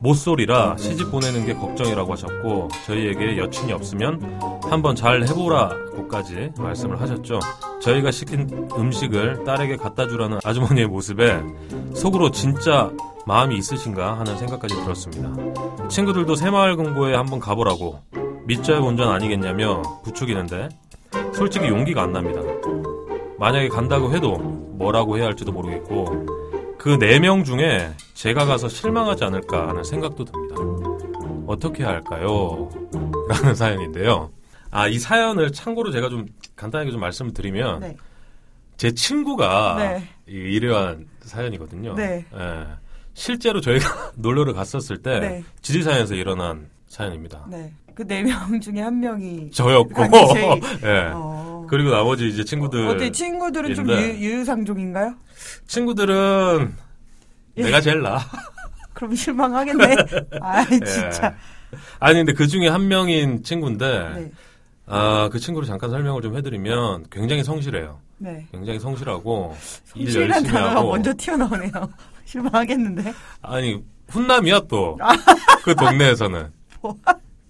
모쏠이라 0.00 0.76
시집 0.76 1.10
보내는 1.10 1.46
게 1.46 1.54
걱정이라고 1.54 2.12
하셨고 2.12 2.68
저희에게 2.86 3.38
여친이 3.38 3.72
없으면 3.72 4.38
한번 4.64 4.94
잘 4.94 5.26
해보라고까지 5.26 6.52
말씀을 6.58 7.00
하셨죠. 7.00 7.40
저희가 7.82 8.10
시킨 8.10 8.68
음식을 8.76 9.44
딸에게 9.44 9.76
갖다 9.76 10.06
주라는 10.06 10.38
아주머니의 10.44 10.86
모습에 10.86 11.40
속으로 11.94 12.30
진짜 12.30 12.90
마음이 13.28 13.58
있으신가 13.58 14.18
하는 14.18 14.38
생각까지 14.38 14.74
들었습니다. 14.74 15.88
친구들도 15.88 16.34
새마을 16.34 16.76
금고에 16.76 17.14
한번 17.14 17.38
가보라고 17.40 18.00
밑자의 18.46 18.80
본전 18.80 19.06
아니겠냐며 19.10 19.82
부추기는데 20.02 20.70
솔직히 21.34 21.68
용기가 21.68 22.02
안 22.04 22.12
납니다. 22.14 22.40
만약에 23.38 23.68
간다고 23.68 24.14
해도 24.14 24.38
뭐라고 24.38 25.18
해야 25.18 25.26
할지도 25.26 25.52
모르겠고 25.52 26.26
그 26.78 26.96
네 26.98 27.18
명 27.18 27.44
중에 27.44 27.90
제가 28.14 28.46
가서 28.46 28.66
실망하지 28.66 29.24
않을까 29.24 29.68
하는 29.68 29.84
생각도 29.84 30.24
듭니다. 30.24 30.54
어떻게 31.46 31.82
해야 31.82 31.92
할까요? 31.92 32.70
라는 33.28 33.54
사연인데요. 33.54 34.30
아, 34.70 34.86
이 34.88 34.98
사연을 34.98 35.52
참고로 35.52 35.90
제가 35.90 36.08
좀 36.08 36.26
간단하게 36.56 36.92
좀 36.92 37.00
말씀을 37.00 37.34
드리면 37.34 37.80
네. 37.80 37.96
제 38.78 38.92
친구가 38.92 39.76
네. 39.78 40.08
이 40.26 40.32
이러한 40.32 41.06
사연이거든요. 41.20 41.94
네. 41.94 42.24
예. 42.34 42.66
실제로 43.22 43.60
저희가 43.60 44.12
놀러를 44.16 44.54
갔었을 44.54 44.98
때 45.02 45.18
네. 45.18 45.44
지리산에서 45.60 46.14
일어난 46.14 46.68
사연입니다. 46.86 47.44
네. 47.50 47.72
그 47.94 48.04
네 48.04 48.22
명 48.22 48.60
중에 48.60 48.80
한 48.80 49.00
명이 49.00 49.50
저였고. 49.50 50.02
예. 50.86 51.10
어. 51.12 51.66
그리고 51.68 51.90
나머지 51.90 52.28
이제 52.28 52.44
친구들 52.44 52.86
어때 52.86 53.10
친구들은 53.10 53.74
좀. 53.74 53.90
유, 53.90 53.94
유유상종인가요? 53.94 55.14
친구들은 55.66 56.74
예. 57.56 57.62
내가 57.64 57.80
제일 57.80 58.00
나. 58.02 58.20
그럼 58.94 59.14
실망하겠네. 59.16 59.96
아이 60.40 60.64
진짜. 60.66 61.34
아니 61.98 62.18
근데 62.18 62.32
그 62.34 62.46
중에 62.46 62.68
한 62.68 62.86
명인 62.86 63.42
친구인데 63.42 64.08
네. 64.14 64.30
아그 64.86 65.40
친구를 65.40 65.66
잠깐 65.66 65.90
설명을 65.90 66.22
좀 66.22 66.36
해드리면 66.36 67.06
굉장히 67.10 67.42
성실해요. 67.42 67.98
네. 68.18 68.46
굉장히 68.52 68.78
성실하고 68.78 69.56
일 69.96 70.04
성실한 70.12 70.30
열심히 70.30 70.52
단어가 70.52 70.76
하고 70.76 70.90
먼저 70.90 71.12
튀어나오네요. 71.16 71.70
실망하겠는데. 72.32 73.12
아니 73.42 73.82
훈남이야 74.08 74.60
또 74.68 74.96
그 75.64 75.74
동네에서는 75.74 76.52
뭐. 76.80 76.94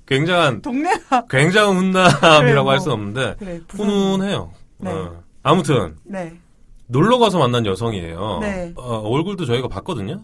굉장한 0.07 0.63
동네가 0.63 1.27
굉장한 1.29 1.93
그래, 1.93 2.03
훈남이라고 2.03 2.65
뭐. 2.65 2.73
할 2.73 2.81
수는 2.81 2.95
없는데 2.95 3.35
그래. 3.39 3.61
훈훈해요. 3.69 4.51
네. 4.79 4.91
어. 4.91 5.23
아무튼 5.43 5.97
네. 6.05 6.37
놀러 6.87 7.19
가서 7.19 7.39
만난 7.39 7.67
여성이에요. 7.67 8.39
네. 8.41 8.73
어, 8.77 8.99
얼굴도 9.01 9.45
저희가 9.45 9.69
봤거든요. 9.69 10.23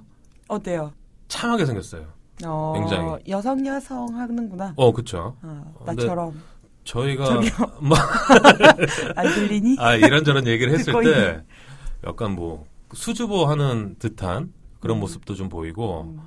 어때요? 0.49 0.93
참하게 1.29 1.67
생겼어요. 1.67 2.07
어, 2.45 2.73
굉장히. 2.77 3.23
여성 3.29 3.65
여성 3.67 4.09
하는구나. 4.19 4.73
어, 4.77 4.93
그쵸. 4.93 5.37
어, 5.43 5.75
근데 5.85 6.03
나처럼 6.03 6.41
저희가 6.85 7.25
저기요. 7.27 7.53
뭐, 7.81 7.97
안 9.17 9.27
들리니? 9.35 9.77
아, 9.79 9.95
이런저런 9.95 10.47
얘기를 10.47 10.73
했을 10.73 10.93
때 11.03 11.43
약간 12.07 12.33
뭐 12.35 12.67
수줍어 12.95 13.47
하는 13.47 13.97
듯한 13.99 14.53
그런 14.81 14.99
음. 14.99 15.01
모습도 15.01 15.35
좀 15.35 15.49
보이고 15.49 16.03
음, 16.03 16.21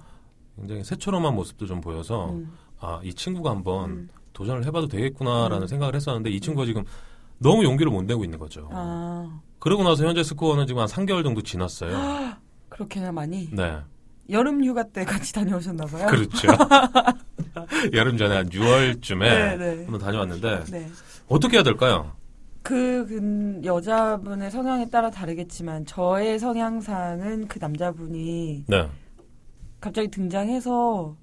굉장히 0.58 0.84
새초롬한 0.84 1.36
모습도 1.36 1.66
좀 1.66 1.82
보여서 1.82 2.32
음, 2.32 2.52
아, 2.80 3.00
이 3.04 3.14
친구가 3.14 3.52
한번 3.52 3.90
음. 3.90 4.10
도전을 4.34 4.66
해봐도 4.66 4.88
되겠구나라는 4.88 5.64
음. 5.64 5.68
생각을 5.68 5.96
했었는데 5.96 6.30
이 6.30 6.40
친구가 6.40 6.66
지금 6.66 6.84
너무 7.40 7.64
용기를 7.64 7.92
못 7.92 8.04
내고 8.04 8.24
있는 8.24 8.40
거죠. 8.40 8.70
아 8.72 9.42
그러고 9.60 9.84
나서 9.84 10.06
현재 10.06 10.24
스코어는 10.24 10.68
지금 10.68 10.82
한 10.82 10.88
3개월 10.88 11.24
정도 11.24 11.42
지났어요. 11.42 12.36
그렇게나 12.70 13.12
많이 13.12 13.50
네. 13.52 13.80
여름 14.30 14.64
휴가 14.64 14.84
때 14.84 15.06
같이 15.06 15.34
다녀오셨나 15.34 15.86
봐요. 15.86 16.08
그렇죠. 16.08 16.48
여름 17.94 18.18
전에 18.18 18.36
한 18.36 18.50
6월쯤에 18.50 19.20
네, 19.20 19.58
네. 19.58 19.84
한번 19.84 20.00
다녀왔는데 20.00 20.66
네. 20.66 20.90
어떻게 21.28 21.58
해야 21.58 21.64
될까요? 21.64 22.17
그, 22.68 23.06
그 23.08 23.62
여자분의 23.64 24.52
성향에 24.52 24.90
따라 24.90 25.10
다르겠지만 25.10 25.86
저의 25.86 26.38
성향상은 26.38 27.48
그 27.48 27.60
남자분이 27.60 28.66
네. 28.68 28.90
갑자기 29.80 30.10
등장해서 30.10 31.16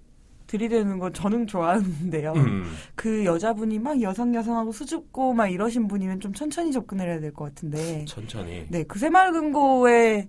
들이대는 0.46 0.98
거 0.98 1.10
저는 1.10 1.46
좋아하는데요. 1.46 2.32
음. 2.32 2.64
그 2.94 3.26
여자분이 3.26 3.78
막 3.78 4.00
여성 4.00 4.34
여성하고 4.34 4.72
수줍고 4.72 5.34
막 5.34 5.48
이러신 5.48 5.86
분이면 5.88 6.20
좀 6.20 6.32
천천히 6.32 6.72
접근을 6.72 7.06
해야 7.10 7.20
될 7.20 7.32
것 7.32 7.44
같은데. 7.44 8.06
천천히. 8.06 8.66
네, 8.70 8.82
그 8.84 8.98
새맑은고에 8.98 10.28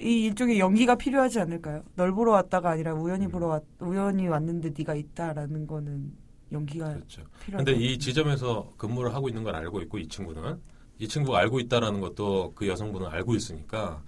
이 0.00 0.24
일종의 0.24 0.58
연기가 0.58 0.94
필요하지 0.94 1.40
않을까요? 1.40 1.82
널 1.94 2.12
보러 2.12 2.32
왔다가 2.32 2.70
아니라 2.70 2.94
우연히 2.94 3.26
음. 3.26 3.30
보러 3.30 3.48
왔, 3.48 3.62
우연히 3.80 4.28
왔는데 4.28 4.70
네가 4.78 4.94
있다라는 4.94 5.66
거는 5.66 6.12
연기가 6.54 6.88
그렇죠. 6.94 7.22
필요할 7.44 7.64
근데 7.64 7.72
것 7.78 7.84
이. 7.84 7.98
지점에서 7.98 8.72
근무를 8.76 9.14
하고 9.14 9.28
있는 9.28 9.42
걸 9.44 9.54
알고 9.54 9.80
있고 9.82 9.98
이 9.98 10.08
친구는 10.08 10.60
이 10.98 11.08
친구가 11.08 11.38
알고 11.40 11.60
있다라는 11.60 12.00
것도 12.00 12.52
그 12.54 12.66
여성분은 12.68 13.08
알고 13.08 13.34
있으니까 13.34 14.02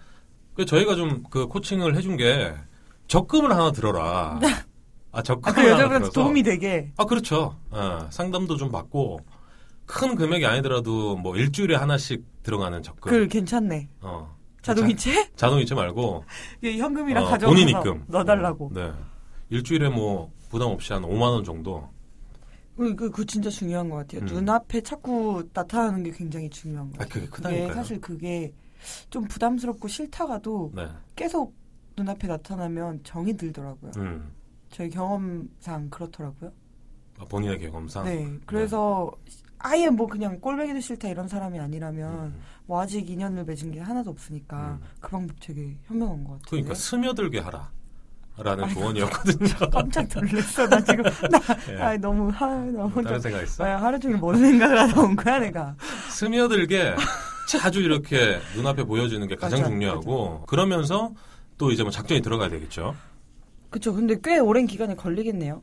그 0.55 0.65
저희가 0.65 0.95
좀 0.95 1.25
그 1.31 1.47
코칭을 1.47 1.97
해준 1.97 2.17
게 2.17 2.55
적금을 3.09 3.51
하나 3.53 3.73
들어라. 3.73 4.39
아 4.41 4.41
아, 5.13 5.23
적금을 5.23 5.55
그 5.55 5.71
하나 5.71 5.89
들어서 5.89 6.13
도움이 6.13 6.43
되게. 6.43 6.93
아 6.97 7.05
그렇죠. 7.05 7.57
어, 7.71 8.07
상담도 8.11 8.57
좀 8.57 8.71
받고 8.71 9.21
큰 9.87 10.15
금액이 10.15 10.45
아니더라도 10.47 11.17
뭐 11.17 11.37
일주일에 11.37 11.75
하나씩 11.77 12.25
들어가는 12.43 12.83
적금. 12.83 13.11
그 13.11 13.27
괜찮네. 13.29 13.89
어. 14.01 14.37
자동이체? 14.63 15.31
자, 15.37 15.49
동이체 15.49 15.77
말고 15.77 16.25
현금이랑 16.63 17.25
어, 17.25 17.29
가져가서 17.29 17.47
본인 17.55 17.69
입금 17.69 18.05
넣어달라고. 18.09 18.67
어, 18.67 18.71
네. 18.73 18.93
일주일에 19.51 19.89
뭐 19.89 20.33
부담 20.51 20.69
없이 20.71 20.93
한 20.93 21.03
5만 21.03 21.23
원 21.23 21.45
정도. 21.45 21.89
그, 22.77 22.95
그, 22.95 23.11
그 23.11 23.27
진짜 23.27 23.49
중요한 23.51 23.89
것 23.89 23.97
같아요. 23.97 24.23
음. 24.23 24.27
눈앞에 24.27 24.83
자꾸 24.83 25.49
나타나는 25.53 26.03
게 26.03 26.11
굉장히 26.11 26.51
중요한 26.51 26.91
것아 26.91 27.05
같아요. 27.05 27.25
그게 27.25 27.31
크다니까요. 27.31 27.75
사실 27.75 28.01
그게 28.01 28.53
좀 29.11 29.25
부담스럽고 29.25 29.89
싫다가도 29.89 30.73
네. 30.75 30.89
계속 31.15 31.55
눈앞에 31.97 32.29
나타나면 32.29 33.01
정이 33.05 33.37
들더라고요. 33.37 33.93
음. 33.97 34.31
저희 34.71 34.91
경험상 34.91 35.89
그렇더라고요. 35.91 36.53
아, 37.19 37.25
본인의 37.25 37.59
경험상. 37.61 38.05
네. 38.05 38.39
그래서 38.45 39.11
아예 39.59 39.89
뭐 39.89 40.07
그냥 40.07 40.39
꼴배기도 40.39 40.81
싫다 40.81 41.09
이런 41.09 41.29
사람이 41.29 41.59
아니라면 41.59 42.27
음. 42.27 42.41
뭐 42.67 42.81
아직 42.81 43.09
인연을 43.09 43.45
맺은 43.45 43.71
게 43.71 43.81
하나도 43.81 44.11
없으니까 44.11 44.79
음. 44.83 44.87
그 45.01 45.11
방법 45.11 45.37
되게 45.41 45.79
현명한 45.85 46.25
것 46.25 46.33
같아요. 46.33 46.47
그러니까 46.51 46.75
스며들게 46.75 47.39
하라. 47.41 47.73
라는 48.39 48.65
아이고. 48.65 48.81
조언이었거든요. 48.81 49.71
깜짝 49.71 50.07
놀랐어. 50.15 50.69
나 50.69 50.81
지금 50.85 51.05
나 51.31 51.41
예. 51.71 51.81
아, 51.81 51.97
너무 51.97 52.29
하 52.31 52.47
너무 52.47 53.03
다른 53.03 53.19
생각 53.21 53.43
있어? 53.43 53.65
아, 53.65 53.77
하루 53.83 53.99
종일 53.99 54.19
뭔 54.19 54.37
생각을 54.39 54.79
하다 54.79 55.01
온 55.01 55.17
거야 55.17 55.39
내가. 55.39 55.75
스며들게 56.11 56.95
자주 57.49 57.81
이렇게 57.81 58.39
눈앞에 58.55 58.85
보여주는 58.85 59.27
게 59.27 59.37
가장 59.37 59.61
맞아, 59.61 59.71
중요하고 59.71 60.43
그러면서 60.47 61.13
또 61.57 61.71
이제 61.71 61.83
뭐 61.83 61.91
작전이 61.91 62.21
들어가야 62.21 62.51
되겠죠. 62.51 62.95
그쵸. 63.71 63.95
근데 63.95 64.17
꽤 64.23 64.39
오랜 64.39 64.67
기간이 64.67 64.97
걸리겠네요. 64.97 65.63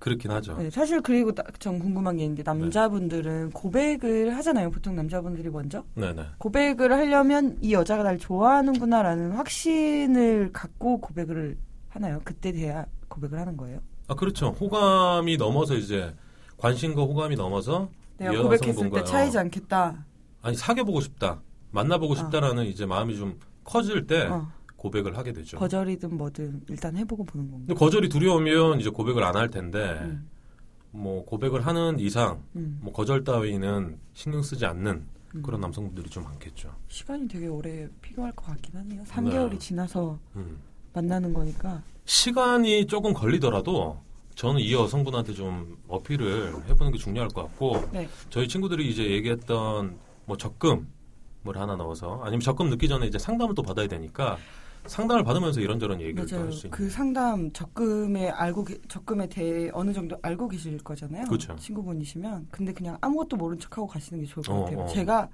그렇긴 0.00 0.32
하죠. 0.32 0.56
네, 0.58 0.68
사실 0.68 1.00
그리고 1.00 1.32
나- 1.32 1.44
전 1.60 1.78
궁금한 1.78 2.16
게 2.16 2.24
있는데 2.24 2.42
남자분들은 2.42 3.52
고백을 3.52 4.36
하잖아요. 4.36 4.72
보통 4.72 4.96
남자분들이 4.96 5.48
먼저 5.48 5.84
네네. 5.94 6.24
고백을 6.38 6.92
하려면 6.92 7.56
이 7.60 7.72
여자가 7.72 8.02
날 8.02 8.18
좋아하는구나라는 8.18 9.30
확신을 9.32 10.50
갖고 10.52 11.00
고백을 11.00 11.56
하나요? 11.92 12.20
그때 12.24 12.52
돼야 12.52 12.86
고백을 13.08 13.38
하는 13.38 13.56
거예요? 13.56 13.80
아 14.08 14.14
그렇죠. 14.14 14.48
호감이 14.48 15.36
넘어서 15.36 15.74
이제 15.74 16.14
관심과 16.56 17.02
호감이 17.02 17.36
넘어서 17.36 17.90
내가 18.16 18.32
이 18.32 18.36
고백했을 18.38 18.90
때 18.90 19.04
차이지 19.04 19.38
않겠다. 19.38 20.04
아니 20.42 20.56
사귀어보고 20.56 21.00
싶다, 21.00 21.40
만나보고 21.70 22.14
어. 22.14 22.16
싶다라는 22.16 22.64
이제 22.66 22.86
마음이 22.86 23.16
좀 23.16 23.38
커질 23.64 24.06
때 24.06 24.22
어, 24.22 24.50
고백을 24.76 25.16
하게 25.16 25.32
되죠. 25.32 25.58
거절이든 25.58 26.16
뭐든 26.16 26.62
일단 26.68 26.96
해보고 26.96 27.24
보는 27.24 27.50
건가? 27.50 27.64
근데 27.66 27.78
거절이 27.78 28.08
두려우면 28.08 28.80
이제 28.80 28.90
고백을 28.90 29.22
안 29.22 29.36
할 29.36 29.50
텐데 29.50 29.98
음, 30.02 30.28
뭐 30.90 31.24
고백을 31.24 31.64
하는 31.66 31.98
이상 32.00 32.42
음, 32.56 32.78
뭐 32.82 32.92
거절 32.92 33.22
따위는 33.24 33.98
신경 34.14 34.42
쓰지 34.42 34.64
않는 34.66 35.06
음. 35.34 35.42
그런 35.42 35.60
남성분들이 35.60 36.08
좀 36.10 36.24
많겠죠. 36.24 36.74
시간이 36.88 37.28
되게 37.28 37.46
오래 37.46 37.88
필요할 38.00 38.32
것 38.32 38.46
같긴 38.46 38.76
하네요. 38.80 39.02
3개월이 39.04 39.50
네. 39.52 39.58
지나서 39.58 40.18
음. 40.36 40.58
만나는 40.92 41.32
거니까. 41.32 41.82
시간이 42.04 42.86
조금 42.86 43.12
걸리더라도 43.12 43.98
저는 44.34 44.60
이 44.60 44.72
여성분한테 44.72 45.34
좀 45.34 45.76
어필을 45.88 46.54
해보는 46.68 46.92
게 46.92 46.98
중요할 46.98 47.28
것 47.28 47.42
같고 47.42 47.84
네. 47.92 48.08
저희 48.30 48.48
친구들이 48.48 48.88
이제 48.88 49.04
얘기했던 49.10 49.96
뭐 50.24 50.36
적금을 50.36 50.84
하나 51.54 51.76
넣어서 51.76 52.20
아니면 52.22 52.40
적금 52.40 52.70
넣기 52.70 52.88
전에 52.88 53.06
이제 53.06 53.18
상담을 53.18 53.54
또 53.54 53.62
받아야 53.62 53.86
되니까 53.86 54.38
상담을 54.86 55.22
받으면서 55.22 55.60
이런저런 55.60 56.00
얘기를 56.00 56.26
또 56.26 56.34
맞아요. 56.34 56.46
할수 56.46 56.66
있는 56.66 56.70
그 56.76 56.90
상담 56.90 57.52
적금에 57.52 58.30
알고 58.30 58.64
계- 58.64 58.78
적금에 58.88 59.28
대해 59.28 59.70
어느 59.72 59.92
정도 59.92 60.18
알고 60.22 60.48
계실 60.48 60.76
거잖아요. 60.78 61.24
그렇죠. 61.26 61.54
친구분이시면 61.56 62.48
근데 62.50 62.72
그냥 62.72 62.98
아무것도 63.00 63.36
모른 63.36 63.58
척하고 63.60 63.86
가시는 63.86 64.24
게 64.24 64.26
좋을 64.26 64.44
것 64.44 64.52
어, 64.52 64.64
같아요. 64.64 64.80
어. 64.80 64.86
제가 64.88 65.28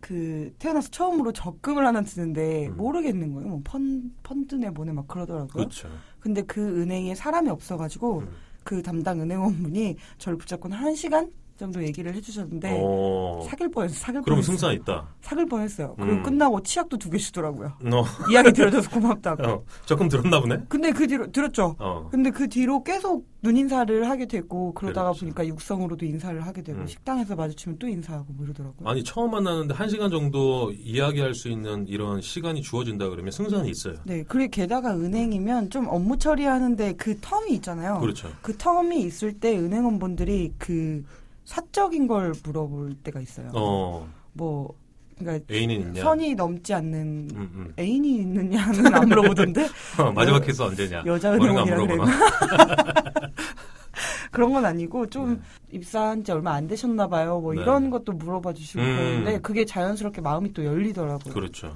그 0.00 0.52
태어나서 0.58 0.90
처음으로 0.90 1.32
적금을 1.32 1.86
하나 1.86 2.02
드는데 2.02 2.68
음. 2.68 2.76
모르겠는 2.76 3.32
거예요. 3.34 3.48
뭐 3.48 3.60
펀, 3.62 4.10
펀드네 4.22 4.70
뭐네 4.70 4.92
막 4.92 5.06
그러더라고요. 5.06 5.48
그렇죠. 5.52 5.88
근데 6.18 6.42
그 6.42 6.80
은행에 6.82 7.14
사람이 7.14 7.48
없어가지고 7.50 8.20
음. 8.20 8.28
그 8.64 8.82
담당 8.82 9.20
은행원분이 9.20 9.96
저를 10.18 10.38
붙잡고 10.38 10.68
한 10.70 10.94
시간 10.94 11.30
정도 11.60 11.82
얘기를 11.82 12.12
해주셨는데 12.14 12.78
어, 12.82 13.44
사귈 13.48 13.70
뻔했어. 13.70 13.94
사귈 13.94 14.22
그럼 14.22 14.36
뻔했어요. 14.36 14.56
승산 14.56 14.72
있다. 14.74 15.08
사귈 15.20 15.46
뻔했어요. 15.46 15.94
그리고 15.96 16.12
음. 16.14 16.22
끝나고 16.22 16.62
치약도 16.62 16.96
두 16.96 17.10
개 17.10 17.18
주더라고요. 17.18 17.72
너 17.82 18.04
이야기 18.32 18.52
들어줘서 18.52 18.88
고맙다고. 18.90 19.42
어, 19.46 19.64
적금 19.84 20.08
들었나 20.08 20.40
보네. 20.40 20.58
근데 20.68 20.90
그 20.92 21.06
뒤로 21.06 21.30
들었죠. 21.30 21.76
어, 21.78 22.08
근데 22.10 22.30
그 22.30 22.48
뒤로 22.48 22.82
계속 22.82 23.28
눈 23.42 23.56
인사를 23.56 24.08
하게 24.08 24.26
되고 24.26 24.72
그러다가 24.74 25.10
그렇죠. 25.10 25.20
보니까 25.26 25.46
육성으로도 25.46 26.04
인사를 26.06 26.40
하게 26.46 26.62
되고 26.62 26.80
음. 26.80 26.86
식당에서 26.86 27.34
마주치면 27.36 27.78
또 27.78 27.88
인사하고 27.88 28.26
뭐 28.32 28.44
이러더라고요. 28.46 28.88
아니 28.88 29.02
처음 29.04 29.30
만나는데 29.32 29.74
한 29.74 29.88
시간 29.88 30.10
정도 30.10 30.72
이야기할 30.72 31.34
수 31.34 31.48
있는 31.48 31.86
이런 31.88 32.20
시간이 32.20 32.62
주어진다 32.62 33.08
그러면 33.08 33.30
승산이 33.32 33.68
있어요. 33.70 33.94
네, 34.04 34.24
그리고 34.28 34.50
게다가 34.50 34.94
은행이면 34.94 35.70
좀 35.70 35.88
업무 35.88 36.16
처리하는데 36.16 36.94
그 36.94 37.18
텀이 37.20 37.50
있잖아요. 37.52 37.98
그렇죠. 38.00 38.28
그 38.42 38.56
텀이 38.56 38.94
있을 39.06 39.32
때 39.34 39.56
은행원분들이 39.58 40.52
그 40.58 41.02
사적인 41.50 42.06
걸 42.06 42.32
물어볼 42.44 42.94
때가 43.02 43.20
있어요. 43.20 43.50
어, 43.54 44.08
뭐 44.34 44.72
그러니까 45.18 45.44
애인은 45.52 45.80
있냐? 45.80 46.00
선이 46.00 46.36
넘지 46.36 46.72
않는 46.74 47.28
음, 47.34 47.50
음. 47.54 47.74
애인이 47.76 48.18
있느냐는 48.18 48.94
안 48.94 49.08
물어보던데 49.08 49.66
마지막 50.14 50.46
키스 50.46 50.62
언제냐? 50.62 51.02
여자 51.06 51.32
은행원이라? 51.32 51.76
그래요. 51.78 52.04
그런 54.30 54.52
건 54.52 54.64
아니고 54.64 55.10
좀 55.10 55.34
네. 55.34 55.40
입사한 55.78 56.22
지 56.22 56.30
얼마 56.30 56.52
안 56.52 56.68
되셨나 56.68 57.08
봐요. 57.08 57.40
뭐 57.40 57.52
네. 57.52 57.62
이런 57.62 57.90
것도 57.90 58.12
물어봐 58.12 58.52
주시고 58.52 58.80
음. 58.80 58.96
그러는데 58.96 59.40
그게 59.40 59.64
자연스럽게 59.64 60.20
마음이 60.20 60.52
또 60.52 60.64
열리더라고요. 60.64 61.34
그렇죠. 61.34 61.74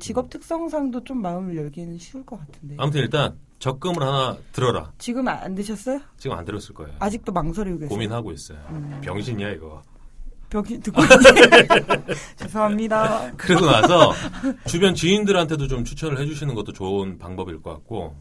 직업 0.00 0.28
특성상도 0.28 1.04
좀 1.04 1.22
마음을 1.22 1.56
열기는 1.56 1.96
쉬울 1.98 2.26
것 2.26 2.40
같은데. 2.40 2.74
아무튼 2.78 3.02
일단 3.02 3.38
적금을 3.58 4.02
하나 4.02 4.36
들어라. 4.52 4.92
지금 4.98 5.28
안 5.28 5.54
드셨어요? 5.54 6.00
지금 6.18 6.36
안 6.36 6.44
들었을 6.44 6.74
거예요. 6.74 6.94
아직도 6.98 7.32
망설이고 7.32 7.78
계세요? 7.78 7.88
고민하고 7.88 8.32
있어요. 8.32 8.58
음. 8.70 9.00
병신이야 9.02 9.50
이거. 9.50 9.82
벽이 10.50 10.78
듣고. 10.80 11.02
죄송합니다. 12.36 13.32
그러고 13.36 13.66
나서 13.66 14.12
주변 14.66 14.94
지인들한테도 14.94 15.66
좀 15.66 15.84
추천을 15.84 16.18
해주시는 16.20 16.54
것도 16.54 16.72
좋은 16.72 17.18
방법일 17.18 17.62
것 17.62 17.72
같고 17.72 18.14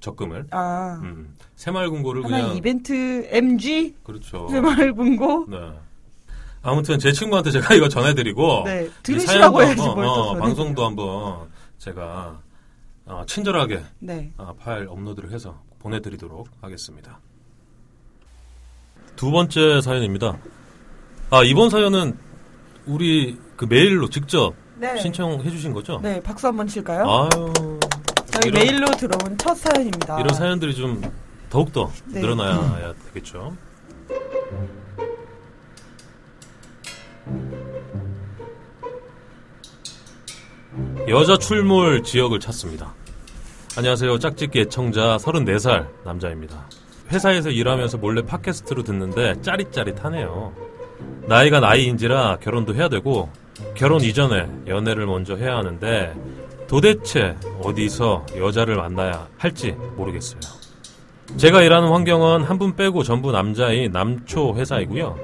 적금을 0.00 0.46
아 0.50 1.00
음, 1.02 1.36
새마을금고를 1.56 2.22
그냥 2.22 2.56
이벤트 2.56 3.26
MG 3.30 3.96
그렇죠. 4.04 4.48
새마을분고 4.50 5.46
네. 5.50 5.56
아무튼 6.62 6.98
제 6.98 7.10
친구한테 7.12 7.50
제가 7.50 7.74
이거 7.74 7.88
전해드리고 7.88 8.62
네. 8.66 8.86
이 8.86 8.90
들으시라고 9.02 9.62
해야지 9.62 9.80
어, 9.80 9.84
전해드려요. 9.84 10.34
방송도 10.40 10.84
한번 10.86 11.48
제가 11.78 12.38
어, 13.10 13.24
친절하게 13.26 13.82
네. 13.98 14.32
아, 14.36 14.54
파일 14.56 14.86
업로드를 14.88 15.32
해서 15.32 15.60
보내드리도록 15.80 16.48
하겠습니다. 16.60 17.18
두 19.16 19.32
번째 19.32 19.80
사연입니다. 19.80 20.38
아 21.30 21.42
이번 21.42 21.70
사연은 21.70 22.16
우리 22.86 23.36
그 23.56 23.64
메일로 23.64 24.08
직접 24.10 24.54
네. 24.76 24.96
신청해주신 24.98 25.72
거죠? 25.72 25.98
네, 26.02 26.22
박수 26.22 26.46
한번 26.46 26.66
칠까요? 26.68 27.04
아유 27.04 27.52
저희 28.30 28.48
이런- 28.48 28.52
메일로 28.64 28.86
들어온 28.92 29.36
첫 29.38 29.54
사연입니다. 29.56 30.20
이런 30.20 30.32
사연들이 30.34 30.74
좀 30.74 31.02
더욱더 31.50 31.90
네. 32.06 32.20
늘어나야 32.20 32.94
되겠죠. 33.08 33.56
여자 41.08 41.36
출몰 41.36 42.02
지역을 42.04 42.38
찾습니다. 42.40 42.94
안녕하세요. 43.80 44.18
짝짓기 44.18 44.60
애청자 44.60 45.16
34살 45.16 45.86
남자입니다. 46.04 46.68
회사에서 47.10 47.48
일하면서 47.48 47.96
몰래 47.96 48.20
팟캐스트로 48.20 48.82
듣는데 48.82 49.40
짜릿짜릿하네요. 49.40 50.52
나이가 51.22 51.60
나이인지라 51.60 52.40
결혼도 52.42 52.74
해야 52.74 52.90
되고 52.90 53.30
결혼 53.74 54.02
이전에 54.02 54.50
연애를 54.66 55.06
먼저 55.06 55.34
해야 55.34 55.56
하는데 55.56 56.14
도대체 56.68 57.38
어디서 57.62 58.26
여자를 58.36 58.76
만나야 58.76 59.28
할지 59.38 59.70
모르겠어요. 59.96 60.40
제가 61.38 61.62
일하는 61.62 61.88
환경은 61.88 62.42
한 62.44 62.58
분 62.58 62.76
빼고 62.76 63.02
전부 63.02 63.32
남자인 63.32 63.92
남초 63.92 64.56
회사이고요. 64.56 65.16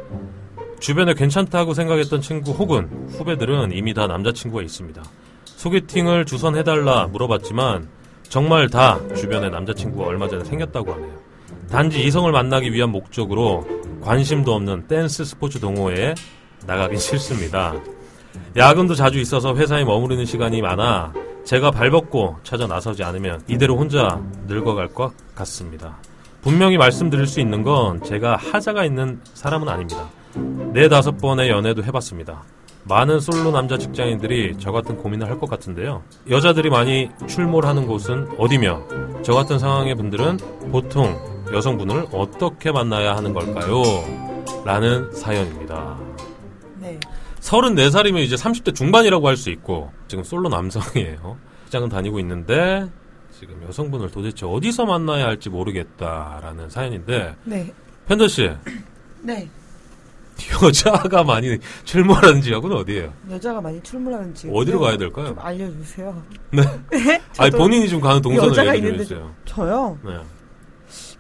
주변에 0.81 1.13
괜찮다고 1.13 1.75
생각했던 1.75 2.23
친구 2.23 2.53
혹은 2.53 3.07
후배들은 3.11 3.73
이미 3.73 3.93
다 3.93 4.07
남자친구가 4.07 4.63
있습니다. 4.63 5.03
소개팅을 5.45 6.25
주선해달라 6.25 7.09
물어봤지만 7.09 7.95
정말 8.29 8.69
다 8.69 9.01
주변에 9.15 9.49
남자친구가 9.49 10.07
얼마 10.07 10.29
전에 10.29 10.45
생겼다고 10.45 10.93
하네요. 10.95 11.27
단지 11.71 12.05
이성을 12.05 12.31
만나기 12.31 12.73
위한 12.73 12.91
목적으로 12.91 13.67
관심도 14.03 14.55
없는 14.55 14.87
댄스 14.87 15.25
스포츠 15.25 15.59
동호회에 15.59 16.15
나가긴 16.67 16.99
싫습니다. 16.99 17.75
야근도 18.57 18.95
자주 18.95 19.19
있어서 19.19 19.55
회사에 19.57 19.85
머무르는 19.85 20.25
시간이 20.25 20.63
많아 20.63 21.13
제가 21.45 21.71
발벗고 21.71 22.37
찾아 22.43 22.67
나서지 22.67 23.03
않으면 23.03 23.43
이대로 23.49 23.77
혼자 23.77 24.21
늙어갈 24.47 24.89
것 24.89 25.13
같습니다. 25.35 25.97
분명히 26.43 26.77
말씀드릴 26.77 27.27
수 27.27 27.41
있는 27.41 27.63
건 27.63 28.03
제가 28.03 28.37
하자가 28.37 28.85
있는 28.85 29.21
사람은 29.35 29.69
아닙니다. 29.69 30.09
네 30.73 30.89
다섯 30.89 31.17
번의 31.19 31.49
연애도 31.49 31.83
해봤습니다. 31.85 32.45
많은 32.89 33.19
솔로 33.21 33.51
남자 33.51 33.77
직장인들이 33.77 34.57
저 34.59 34.71
같은 34.71 34.97
고민을 34.97 35.29
할 35.29 35.37
것 35.39 35.51
같은데요. 35.51 36.03
여자들이 36.31 36.71
많이 36.71 37.11
출몰 37.27 37.67
하는 37.67 37.87
곳은 37.87 38.29
어디며 38.39 38.83
저 39.23 39.35
같은 39.35 39.59
상황의 39.59 39.95
분들은 39.97 40.39
보통 40.71 41.19
여성분을 41.53 42.07
어떻게 42.13 42.73
만나야 42.73 43.17
하는 43.17 43.33
걸까요? 43.35 43.83
라는 44.65 45.13
사연입니다. 45.13 45.99
네. 46.81 46.99
34살이면 47.41 48.19
이제 48.21 48.35
30대 48.37 48.75
중반이라고 48.75 49.29
할 49.29 49.37
수 49.37 49.51
있고 49.51 49.91
지금 50.09 50.25
솔로 50.25 50.49
남성이에요. 50.49 51.37
직장은 51.65 51.89
다니고 51.89 52.19
있는데 52.21 52.87
지금 53.39 53.63
여성분을 53.69 54.11
도대체 54.11 54.47
어디서 54.47 54.87
만나야 54.87 55.27
할지 55.27 55.51
모르겠다라는 55.51 56.71
사연인데 56.71 57.35
네. 57.45 57.73
펜더 58.07 58.29
씨 58.29 58.51
네. 59.23 59.49
여자가 60.63 61.25
많이 61.25 61.59
출몰하는 61.85 62.43
지역은 62.43 62.71
어디예요? 62.73 63.13
여자가 63.31 63.61
많이 63.61 63.83
출몰하는 63.83 64.35
지역. 64.35 64.55
어디로 64.55 64.81
가야 64.81 64.97
될까요? 64.97 65.29
좀 65.29 65.39
알려주세요. 65.39 66.23
네. 66.53 66.63
아니 67.39 67.51
저도 67.51 67.59
본인이 67.59 67.89
좀 67.89 68.01
가는 68.01 68.21
동선을 68.21 68.51
여자가 68.51 68.75
있는데 68.75 68.99
해주세요. 68.99 69.35
저요. 69.45 69.99
네. 70.05 70.19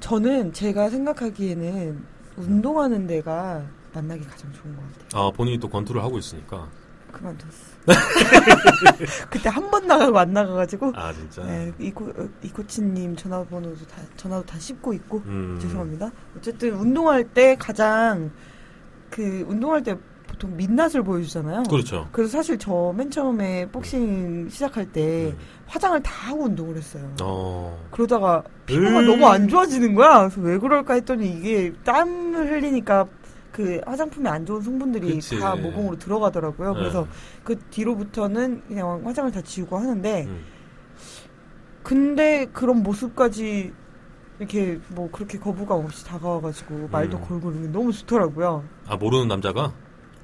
저는 0.00 0.52
제가 0.52 0.90
생각하기에는 0.90 2.05
운동하는 2.37 3.07
데가 3.07 3.62
만나기 3.94 4.24
가장 4.26 4.52
좋은 4.52 4.76
것 4.76 4.83
같아요. 4.83 5.22
아 5.26 5.31
본인이 5.31 5.59
또 5.59 5.68
권투를 5.68 6.02
하고 6.02 6.18
있으니까. 6.18 6.68
그만뒀어. 7.12 7.48
그때 9.31 9.48
한 9.48 9.70
번 9.70 9.87
나가고 9.87 10.18
안 10.18 10.33
나가가지고. 10.33 10.92
아 10.94 11.12
진짜. 11.14 11.42
네, 11.44 11.72
이코 11.79 12.05
어, 12.05 12.29
이코치님 12.42 13.16
전화번호도 13.16 13.87
다 13.87 14.02
전화도 14.16 14.44
다 14.44 14.59
씹고 14.59 14.92
있고 14.94 15.22
음. 15.24 15.59
죄송합니다. 15.61 16.11
어쨌든 16.37 16.74
운동할 16.74 17.24
때 17.24 17.57
가장 17.59 18.31
그 19.11 19.45
운동할 19.49 19.83
때 19.83 19.97
보통 20.27 20.57
민낯을 20.57 21.03
보여주잖아요. 21.05 21.62
그렇죠. 21.64 22.09
그래서 22.12 22.33
사실 22.38 22.59
저 22.59 22.92
맨 22.92 23.11
처음에 23.11 23.66
복싱 23.71 24.49
시작할 24.51 24.90
때 24.92 25.33
음. 25.33 25.38
화장을 25.66 26.03
다 26.03 26.31
하고 26.31 26.45
운동을 26.45 26.77
했어요. 26.77 27.11
어. 27.23 27.87
그러다가 27.90 28.42
피부가 28.66 29.01
에이. 29.03 29.07
너무 29.07 29.27
안 29.27 29.49
좋아지는 29.49 29.95
거야. 29.95 30.19
그래서 30.29 30.40
왜 30.40 30.59
그럴까 30.59 30.95
했더니 30.95 31.31
이게 31.31 31.73
땀을 31.85 32.51
흘리니까 32.51 33.07
그 33.53 33.81
화장품에 33.87 34.29
안 34.29 34.45
좋은 34.45 34.61
성분들이 34.61 35.14
그치. 35.14 35.38
다 35.38 35.55
모공으로 35.57 35.97
들어가더라고요. 35.99 36.73
네. 36.75 36.79
그래서 36.81 37.07
그 37.45 37.57
뒤로부터는 37.71 38.62
그냥 38.69 39.01
화장을 39.07 39.31
다 39.33 39.40
지우고 39.40 39.79
하는데 39.79 40.25
음. 40.27 40.45
근데 41.83 42.47
그런 42.53 42.83
모습까지 42.83 43.73
이렇게 44.38 44.79
뭐 44.88 45.11
그렇게 45.11 45.38
거부감 45.38 45.79
없이 45.85 46.05
다가와가지고 46.05 46.88
말도 46.90 47.16
음. 47.18 47.25
걸고 47.29 47.51
이런 47.51 47.62
게 47.62 47.68
너무 47.68 47.92
좋더라고요. 47.92 48.64
아 48.87 48.96
모르는 48.96 49.29
남자가? 49.29 49.72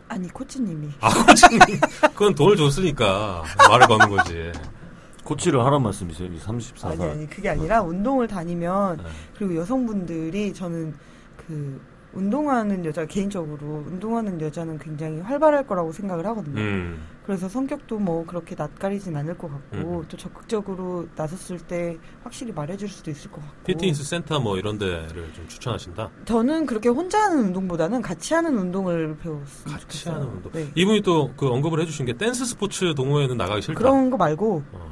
아니 0.09 0.29
코치님이 0.29 0.90
아 1.01 1.09
코치님. 1.09 1.61
그건 2.12 2.35
돈을 2.35 2.57
줬으니까 2.57 3.42
말을 3.68 3.87
거는 3.87 4.09
거지. 4.11 4.53
코치를 5.25 5.64
하란 5.64 5.83
말씀이세요? 5.83 6.29
이 6.33 6.38
34살. 6.38 6.85
아니 6.92 7.05
아니 7.05 7.27
그게 7.31 7.48
아니라 7.48 7.81
운동을 7.81 8.27
다니면 8.27 8.98
네. 8.98 9.05
그리고 9.38 9.57
여성분들이 9.57 10.53
저는 10.53 10.94
그 11.37 11.81
운동하는 12.14 12.85
여자 12.85 13.07
개인적으로 13.07 13.85
운동하는 13.87 14.40
여자는 14.40 14.79
굉장히 14.79 15.20
활발할 15.20 15.66
거라고 15.66 15.92
생각을 15.92 16.27
하거든요. 16.27 16.61
음. 16.61 17.03
그래서 17.25 17.48
성격도 17.48 17.98
뭐 17.98 18.27
그렇게 18.27 18.55
낯가리진 18.57 19.16
않을 19.16 19.38
것 19.38 19.48
같고 19.51 20.01
음. 20.01 20.05
또 20.09 20.16
적극적으로 20.16 21.07
나섰을 21.16 21.59
때 21.59 21.96
확실히 22.25 22.53
말해줄 22.53 22.88
수도 22.88 23.11
있을 23.11 23.31
것 23.31 23.40
같고. 23.40 23.62
피트니스 23.64 24.05
센터 24.05 24.40
뭐 24.40 24.59
이런 24.59 24.77
데를 24.79 25.33
좀 25.33 25.46
추천하신다. 25.48 26.11
저는 26.25 26.66
그렇게 26.66 26.88
혼자 26.88 27.22
하는 27.22 27.44
운동보다는 27.46 28.03
같이 28.03 28.35
하는 28.35 28.59
운동을 28.59 29.16
배웠으면 29.18 29.72
같이 29.79 29.81
좋겠어요. 29.83 30.14
하는 30.14 30.27
운동. 30.29 30.53
네. 30.53 30.68
이분이 30.75 31.03
또 31.03 31.33
그 31.37 31.48
언급을 31.48 31.81
해주신 31.81 32.05
게 32.07 32.12
댄스 32.12 32.44
스포츠 32.44 32.94
동호회는 32.94 33.37
나가기 33.37 33.62
싫다. 33.62 33.79
그런 33.79 34.11
거 34.11 34.16
말고 34.16 34.62
어, 34.72 34.91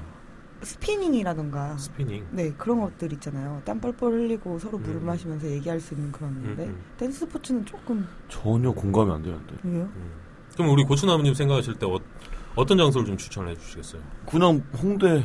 스피닝이라던가 0.62 1.77
스피닝. 1.79 2.27
네 2.33 2.53
그런 2.57 2.81
것들 2.81 3.12
있잖아요. 3.14 3.61
땀 3.64 3.81
뻘뻘 3.81 4.12
흘리고 4.12 4.59
서로 4.59 4.79
물을 4.79 4.96
음. 4.96 5.07
마시면서 5.07 5.46
얘기할 5.51 5.81
수 5.81 5.94
있는 5.94 6.12
그런 6.12 6.31
음, 6.31 6.42
건데 6.44 6.64
음. 6.66 6.81
댄스 6.99 7.20
스포츠는 7.20 7.64
조금 7.66 8.07
전혀 8.29 8.70
공감이 8.70 9.11
안 9.11 9.23
되는데. 9.23 9.55
왜요? 9.62 9.83
음. 9.96 10.11
그럼 10.55 10.70
우리 10.73 10.85
고추나무님 10.85 11.33
생각하실 11.35 11.75
때 11.79 11.87
어, 11.87 12.66
떤 12.66 12.77
장소를 12.79 13.07
좀 13.07 13.16
추천해 13.16 13.55
주시겠어요? 13.57 14.03
그냥 14.27 14.62
홍대, 14.83 15.25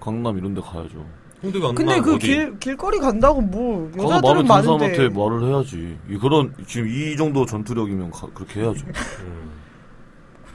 강남 0.00 0.36
이런 0.38 0.54
데 0.54 0.60
가야죠. 0.60 1.06
홍대가 1.42 1.72
근데 1.72 2.00
그 2.00 2.14
어디? 2.14 2.26
길 2.26 2.58
길거리 2.58 2.98
간다고 2.98 3.40
뭐 3.42 3.90
가서 3.92 4.08
마음에 4.08 4.16
여자들은 4.16 4.34
드는 4.46 4.62
사람한테 4.62 5.08
많은데 5.08 5.08
말을 5.20 5.44
해야지. 5.48 5.98
이 6.08 6.16
그런 6.16 6.54
지금 6.66 6.88
이 6.88 7.16
정도 7.16 7.44
전투력이면 7.44 8.10
가- 8.10 8.28
그렇게 8.32 8.60
해야죠. 8.62 8.86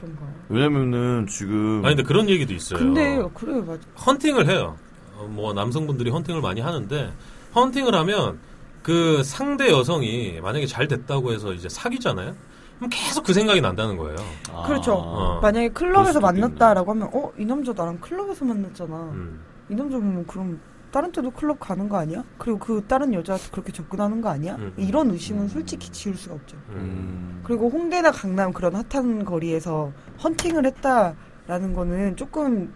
음. 0.02 0.16
그런가. 0.16 0.32
왜냐면은 0.48 1.26
지금 1.28 1.82
아니 1.84 1.94
근데 1.94 2.02
그런 2.06 2.28
얘기도 2.28 2.52
있어요. 2.54 2.78
근데 2.78 3.22
그래 3.34 3.60
맞아. 3.60 3.80
헌팅을 4.06 4.48
해요. 4.48 4.76
어, 5.16 5.26
뭐 5.30 5.52
남성분들이 5.52 6.10
헌팅을 6.10 6.40
많이 6.40 6.60
하는데 6.60 7.12
헌팅을 7.54 7.94
하면 7.94 8.38
그 8.82 9.22
상대 9.24 9.70
여성이 9.70 10.40
만약에 10.40 10.66
잘 10.66 10.88
됐다고 10.88 11.32
해서 11.32 11.52
이제 11.52 11.68
사귀잖아요. 11.68 12.34
그럼 12.78 12.88
계속 12.90 13.24
그 13.24 13.34
생각이 13.34 13.60
난다는 13.60 13.98
거예요. 13.98 14.16
아, 14.54 14.62
그렇죠. 14.66 14.94
어. 14.94 15.40
만약에 15.40 15.68
클럽에서. 15.68 16.18
만났다라고 16.20 16.90
하면 16.92 17.10
어 17.12 17.30
이 17.38 17.44
남자 17.44 17.72
나랑 17.74 17.98
클럽에서 18.00 18.44
만났잖아. 18.44 18.96
음. 19.12 19.40
이 19.68 19.74
남자면 19.74 20.26
그럼 20.26 20.58
다른 20.90 21.12
때도 21.12 21.30
클럽 21.30 21.60
가는 21.60 21.88
거 21.88 21.98
아니야? 21.98 22.24
그리고 22.38 22.58
그 22.58 22.84
다른 22.86 23.14
여자한테 23.14 23.48
그렇게 23.50 23.72
접근하는 23.72 24.20
거 24.20 24.28
아니야? 24.28 24.56
음. 24.56 24.72
이런 24.76 25.10
의심은 25.10 25.48
솔직히 25.48 25.90
지울 25.90 26.16
수가 26.16 26.34
없죠. 26.34 26.56
음. 26.70 26.74
음. 26.74 27.40
그리고 27.44 27.68
홍대나 27.68 28.10
강남 28.10 28.52
그런 28.52 28.74
핫한 28.74 29.24
거리에서 29.24 29.92
헌팅을 30.22 30.66
했다라는 30.66 31.74
거는 31.74 32.16
조금 32.16 32.72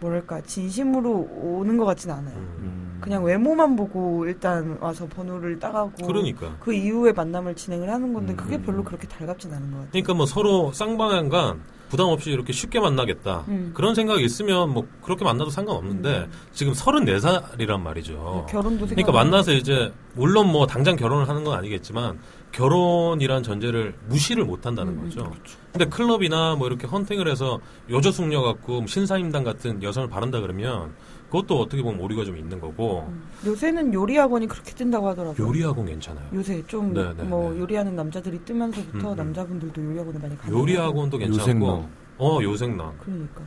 뭐랄까 0.00 0.40
진심으로 0.42 1.28
오는 1.42 1.76
것 1.76 1.84
같진 1.84 2.10
않아요. 2.10 2.36
음. 2.36 2.54
음. 2.60 2.98
그냥 3.00 3.24
외모만 3.24 3.76
보고 3.76 4.26
일단 4.26 4.76
와서 4.80 5.06
번호를 5.08 5.58
따가고 5.58 6.06
그러니까. 6.06 6.56
그 6.60 6.72
이후에 6.72 7.12
만남을 7.12 7.54
진행을 7.56 7.90
하는 7.90 8.12
건데 8.12 8.34
그게 8.34 8.56
음. 8.56 8.62
별로 8.62 8.84
그렇게 8.84 9.06
달갑진 9.08 9.52
않은 9.52 9.70
것 9.70 9.76
같아요. 9.78 9.90
그러니까 9.92 10.14
뭐 10.14 10.26
서로 10.26 10.72
쌍방향간 10.72 11.60
부담 11.88 12.08
없이 12.08 12.30
이렇게 12.30 12.52
쉽게 12.52 12.80
만나겠다. 12.80 13.44
음. 13.48 13.72
그런 13.74 13.94
생각이 13.94 14.24
있으면 14.24 14.72
뭐 14.72 14.86
그렇게 15.02 15.24
만나도 15.24 15.50
상관없는데 15.50 16.18
음. 16.18 16.30
지금 16.52 16.72
34살이란 16.72 17.80
말이죠. 17.80 18.46
결혼도 18.48 18.86
그러니까 18.86 19.12
만나서 19.12 19.52
이제 19.52 19.92
물론 20.14 20.50
뭐 20.50 20.66
당장 20.66 20.96
결혼을 20.96 21.28
하는 21.28 21.44
건 21.44 21.56
아니겠지만 21.56 22.18
결혼이란 22.52 23.42
전제를 23.42 23.94
무시를 24.06 24.44
못 24.44 24.66
한다는 24.66 24.94
음, 24.94 25.04
거죠. 25.04 25.32
근데 25.72 25.86
클럽이나 25.86 26.56
뭐 26.56 26.66
이렇게 26.66 26.86
헌팅을 26.86 27.28
해서 27.28 27.60
여조숙녀 27.90 28.42
같고 28.42 28.86
신사임당 28.86 29.44
같은 29.44 29.82
여성을 29.82 30.08
바른다 30.08 30.40
그러면 30.40 30.94
그것도 31.30 31.60
어떻게 31.60 31.82
보면 31.82 32.00
오류가 32.00 32.24
좀 32.24 32.36
있는 32.36 32.58
거고 32.60 33.06
음. 33.08 33.22
요새는 33.44 33.92
요리 33.92 34.16
학원이 34.16 34.46
그렇게 34.46 34.72
뜬다고 34.74 35.08
하더라고요. 35.08 35.46
요리 35.46 35.62
학원 35.62 35.86
괜찮아요. 35.86 36.26
요새 36.32 36.64
좀 36.66 36.94
네, 36.94 37.12
네, 37.16 37.22
뭐 37.22 37.52
네. 37.52 37.60
요리하는 37.60 37.94
남자들이 37.94 38.38
뜨면서부터 38.46 39.08
음, 39.08 39.12
음. 39.12 39.16
남자분들도 39.16 39.84
요리 39.84 39.98
학원에 39.98 40.18
많이 40.18 40.38
가는 40.38 40.56
요리 40.58 40.76
학원도 40.76 41.18
괜찮고 41.18 41.40
요생남. 41.40 41.86
어 42.18 42.38
요생남 42.42 42.92
그러니까 42.98 43.42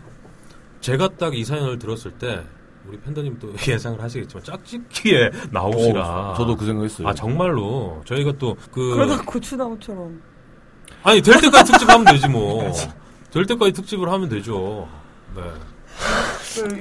제가 0.79 1.09
딱 1.17 1.33
이 1.33 1.43
사연을 1.43 1.79
들었을 1.79 2.11
때 2.11 2.43
우리 2.87 2.99
팬더님도 2.99 3.53
예상을 3.67 3.99
하시겠지만 4.01 4.43
짝짓기에 4.43 5.31
나오시라 5.51 6.31
어, 6.31 6.33
저도 6.35 6.55
그 6.55 6.65
생각했어요. 6.65 7.07
아 7.07 7.13
정말로 7.13 8.01
저희가 8.05 8.33
또 8.33 8.55
그 8.71 8.91
그러다 8.95 9.21
고추나무처럼 9.23 10.21
아니 11.03 11.19
될 11.21 11.41
때까지 11.41 11.71
특집하면 11.71 12.05
되지 12.05 12.27
뭐 12.27 12.71
될 13.31 13.45
때까지 13.45 13.71
특집을 13.71 14.09
하면 14.11 14.27
되죠 14.29 14.87
네그 15.35 15.49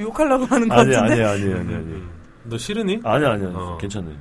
욕하려고 0.01 0.45
하는 0.47 0.69
것 0.69 0.79
아니 0.79 0.93
같은데. 0.93 1.23
아니 1.25 1.43
아니 1.45 1.53
아니 1.55 1.75
아니. 1.75 1.75
음. 1.75 2.11
너 2.45 2.57
싫으니? 2.59 3.01
아니 3.05 3.25
아니 3.27 3.45
아니. 3.47 3.55
어. 3.55 3.79
괜찮아요. 3.81 4.15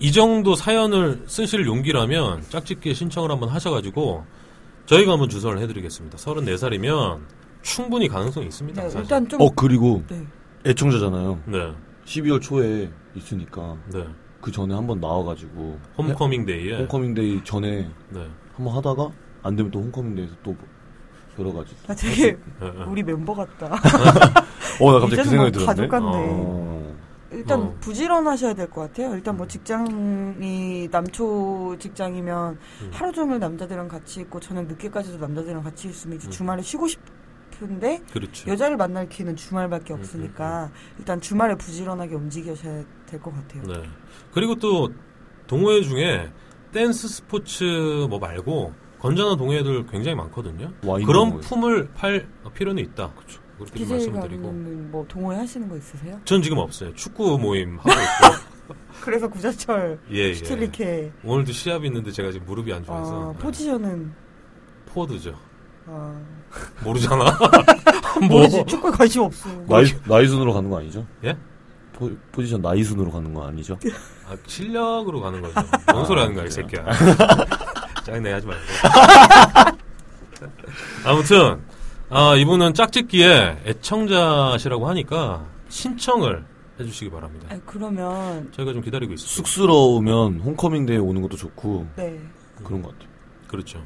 이 0.00 0.10
정도 0.12 0.54
사연을 0.54 1.22
쓰실 1.26 1.66
용기라면 1.66 2.42
짝짓기에 2.48 2.94
신청을 2.94 3.30
한번 3.30 3.48
하셔가지고 3.48 4.24
저희가 4.86 5.12
한번 5.12 5.28
주선을 5.28 5.58
해드리겠습니다. 5.60 6.18
34살이면 6.18 7.20
충분히 7.62 8.08
가능성이 8.08 8.46
있습니다. 8.46 8.82
네. 8.88 8.90
일단 8.98 9.26
좀 9.28 9.40
어 9.40 9.48
그리고 9.54 10.02
네. 10.08 10.22
애청자잖아요. 10.66 11.40
네, 11.46 11.72
12월 12.04 12.40
초에 12.42 12.90
있으니까 13.14 13.76
네. 13.92 14.06
그 14.40 14.50
전에 14.50 14.74
한번 14.74 15.00
나와가지고 15.00 15.78
homecoming 15.96 16.44
day에 16.44 16.78
homecoming 16.80 17.14
day 17.14 17.42
전에 17.44 17.88
네. 18.10 18.28
한번 18.54 18.76
하다가 18.76 19.08
안 19.42 19.56
되면 19.56 19.70
또 19.70 19.80
homecoming 19.80 20.14
day에서 20.16 20.34
또 20.42 20.54
여러 21.38 21.52
가지. 21.52 21.74
아, 21.88 21.94
되게 21.94 22.32
네, 22.32 22.38
네. 22.60 22.84
우리 22.86 23.02
멤버 23.02 23.34
같다. 23.34 23.80
어 24.80 24.92
나 24.92 25.00
갑자기 25.00 25.16
그 25.16 25.20
이제는 25.22 25.30
생각이 25.30 25.50
뭐 25.50 25.50
들었네. 25.50 25.66
가족 25.66 25.90
같네. 25.90 26.26
어. 26.30 26.94
일단 27.32 27.60
어. 27.62 27.74
부지런하셔야 27.80 28.54
될 28.54 28.70
것 28.70 28.82
같아요. 28.82 29.14
일단 29.14 29.36
뭐 29.36 29.46
직장이 29.46 30.88
남초 30.90 31.76
직장이면 31.78 32.58
음. 32.82 32.90
하루 32.92 33.12
종일 33.12 33.38
남자들이랑 33.40 33.88
같이 33.88 34.20
있고 34.20 34.38
저녁 34.40 34.66
늦게까지도 34.66 35.18
남자들이랑 35.18 35.62
같이 35.62 35.88
있으면 35.88 36.16
이제 36.16 36.28
음. 36.28 36.30
주말에 36.30 36.62
쉬고 36.62 36.86
싶은데 36.86 38.02
그렇죠. 38.12 38.48
여자를 38.50 38.76
만날 38.76 39.08
기회는 39.08 39.34
주말밖에 39.36 39.94
음, 39.94 39.98
없으니까 39.98 40.70
일단 40.98 41.20
주말에 41.20 41.56
부지런하게 41.56 42.14
움직이셔야 42.14 42.84
될 43.06 43.20
것 43.20 43.34
같아요. 43.34 43.62
네. 43.64 43.82
그리고 44.32 44.54
또 44.56 44.90
동호회 45.48 45.82
중에 45.82 46.30
댄스 46.72 47.08
스포츠 47.08 47.64
뭐 48.08 48.18
말고 48.20 48.72
건전한 48.98 49.36
동호회들 49.36 49.86
굉장히 49.86 50.14
많거든요. 50.16 50.72
그런 50.82 51.28
동호회. 51.30 51.40
품을 51.40 51.88
팔 51.94 52.26
필요는 52.54 52.82
있다. 52.82 53.12
그렇죠. 53.14 53.40
그렇게 53.64 53.84
좀 53.86 53.96
말씀을 53.96 54.20
드리고. 54.22 54.42
BJ가는 54.42 54.90
뭐 54.90 55.04
동호회 55.08 55.36
하시는 55.38 55.68
거 55.68 55.76
있으세요? 55.76 56.20
전 56.24 56.42
지금 56.42 56.58
없어요. 56.58 56.92
축구 56.94 57.38
모임 57.38 57.78
하고 57.78 57.90
있고. 57.90 58.44
그래서 59.02 59.28
구자철 59.28 59.98
예, 60.10 60.16
예. 60.16 60.34
슈틸리케 60.34 61.12
오늘도 61.24 61.52
시합이 61.52 61.86
있는데 61.88 62.10
제가 62.10 62.32
지금 62.32 62.46
무릎이 62.46 62.72
안 62.72 62.84
좋아서. 62.84 63.30
아, 63.30 63.32
네. 63.32 63.38
포지션은 63.38 64.12
포드죠. 64.86 65.34
아, 65.86 66.18
모르잖아. 66.82 67.24
뭐. 68.28 68.40
뭐지 68.40 68.64
축구에 68.66 68.90
관심 68.90 69.22
없어. 69.22 69.50
나이 69.68 69.84
나이 70.08 70.26
순으로 70.26 70.54
가는 70.54 70.70
거 70.70 70.78
아니죠? 70.78 71.06
예? 71.24 71.36
포, 71.92 72.10
포지션 72.32 72.62
나이 72.62 72.82
순으로 72.82 73.10
가는 73.10 73.32
거 73.34 73.46
아니죠? 73.46 73.78
아, 74.28 74.36
실력으로 74.46 75.20
가는 75.20 75.40
거죠. 75.42 75.54
뭔 75.92 76.06
소리 76.06 76.20
하는 76.20 76.34
거야, 76.34 76.46
이 76.46 76.50
새끼야. 76.50 76.84
짜증내 78.04 78.32
하지 78.32 78.46
말고. 78.46 78.62
아무튼, 81.04 81.62
아, 82.16 82.36
이분은 82.36 82.74
짝짓기에 82.74 83.62
애청자시라고 83.66 84.88
하니까 84.88 85.44
신청을 85.68 86.44
해주시기 86.78 87.10
바랍니다. 87.10 87.48
아니, 87.50 87.60
그러면 87.66 88.52
저희가 88.52 88.72
좀 88.72 88.82
기다리고 88.82 89.14
있습니다. 89.14 89.34
쑥스러우면 89.34 90.38
homecoming 90.38 90.84
day 90.84 90.98
오는 90.98 91.22
것도 91.22 91.36
좋고 91.36 91.88
네. 91.96 92.20
그런 92.62 92.82
것 92.82 92.92
같아요. 92.92 93.08
그렇죠. 93.48 93.84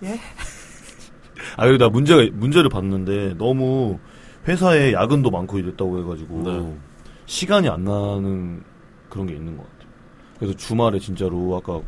아 1.56 1.66
그리고 1.66 1.78
나 1.78 1.88
문제가 1.88 2.24
문제를 2.32 2.70
봤는데 2.70 3.34
너무 3.34 3.98
회사에 4.46 4.92
야근도 4.92 5.32
많고 5.32 5.58
이랬다고 5.58 5.98
해가지고 6.04 6.42
네. 6.44 6.78
시간이 7.26 7.68
안 7.68 7.82
나는 7.82 8.62
그런 9.08 9.26
게 9.26 9.34
있는 9.34 9.56
것 9.56 9.64
같아요. 9.64 9.90
그래서 10.38 10.56
주말에 10.56 11.00
진짜로 11.00 11.56
아까 11.56 11.80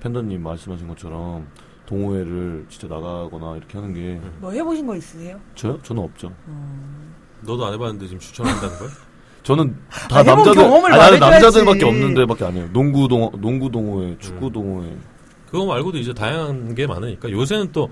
팬더님 0.00 0.42
말씀하신 0.42 0.88
것처럼 0.88 1.46
동호회를 1.86 2.66
진짜 2.68 2.86
나가거나 2.88 3.56
이렇게 3.56 3.78
하는 3.78 3.94
게 3.94 4.20
뭐 4.40 4.50
해보신 4.52 4.86
거 4.86 4.96
있으세요? 4.96 5.38
저요? 5.54 5.78
저는 5.82 6.02
없죠. 6.02 6.32
어, 6.46 7.12
너도 7.42 7.64
안 7.66 7.74
해봤는데 7.74 8.06
지금 8.06 8.18
추천한다는 8.20 8.78
거야? 8.78 8.88
저는 9.42 9.76
다 10.10 10.18
아, 10.18 10.22
남자들 10.24 10.64
아니, 10.64 11.18
나는. 11.20 11.20
남자들밖에 11.20 11.84
없는데밖에 11.84 12.44
안 12.44 12.54
해요. 12.54 12.68
농구 12.72 13.06
동 13.06 13.30
농구 13.40 13.70
동호회, 13.70 14.16
축구 14.18 14.46
음. 14.48 14.52
동호회. 14.52 14.96
그거 15.50 15.64
말고도 15.66 15.98
이제 15.98 16.12
다양한 16.12 16.74
게 16.74 16.86
많으니까 16.86 17.30
요새는 17.30 17.70
또 17.70 17.88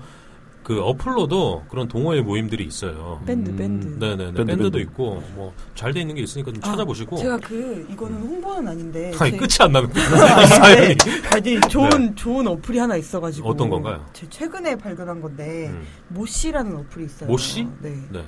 그 0.65 0.81
어플로도 0.81 1.65
그런 1.69 1.87
동호회 1.87 2.21
모임들이 2.21 2.65
있어요. 2.65 3.21
밴드 3.23 3.51
음. 3.51 3.55
밴드. 3.55 3.85
네네네. 4.03 4.17
밴드, 4.33 4.45
밴드, 4.45 4.63
도 4.63 4.71
밴드. 4.71 4.77
있고 4.79 5.21
뭐 5.35 5.53
잘 5.75 5.93
돼 5.93 6.01
있는 6.01 6.15
게 6.15 6.21
있으니까 6.23 6.51
좀 6.51 6.59
아, 6.63 6.71
찾아보시고. 6.71 7.17
제가 7.17 7.37
그 7.37 7.85
이거는 7.91 8.17
홍보는 8.17 8.67
아닌데 8.67 9.11
아니 9.21 9.29
제- 9.31 9.37
끝이 9.37 9.49
안 9.59 9.71
나는 9.73 9.87
거야. 9.91 10.41
이 10.41 10.47
사연이. 10.47 10.95
아니 11.31 11.61
좋은 11.69 12.15
좋은 12.15 12.47
어플이 12.47 12.79
하나 12.79 12.95
있어가지고 12.95 13.47
어떤 13.47 13.69
건가요? 13.69 14.03
제 14.13 14.27
최근에 14.27 14.75
발견한 14.75 15.21
건데 15.21 15.67
음. 15.69 15.83
모씨라는 16.07 16.75
어플이 16.77 17.05
있어요. 17.05 17.29
모씨? 17.29 17.67
네. 17.81 17.95
네. 18.11 18.23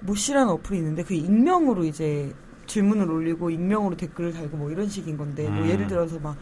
모씨라는 0.00 0.48
어플이 0.54 0.78
있는데 0.78 1.04
그 1.04 1.14
익명으로 1.14 1.84
이제 1.84 2.32
질문을 2.66 3.08
올리고 3.08 3.48
익명으로 3.50 3.96
댓글을 3.96 4.32
달고 4.32 4.56
뭐 4.56 4.72
이런 4.72 4.88
식인 4.88 5.16
건데 5.16 5.48
뭐 5.48 5.62
음. 5.62 5.70
예를 5.70 5.86
들어서 5.86 6.18
막 6.18 6.36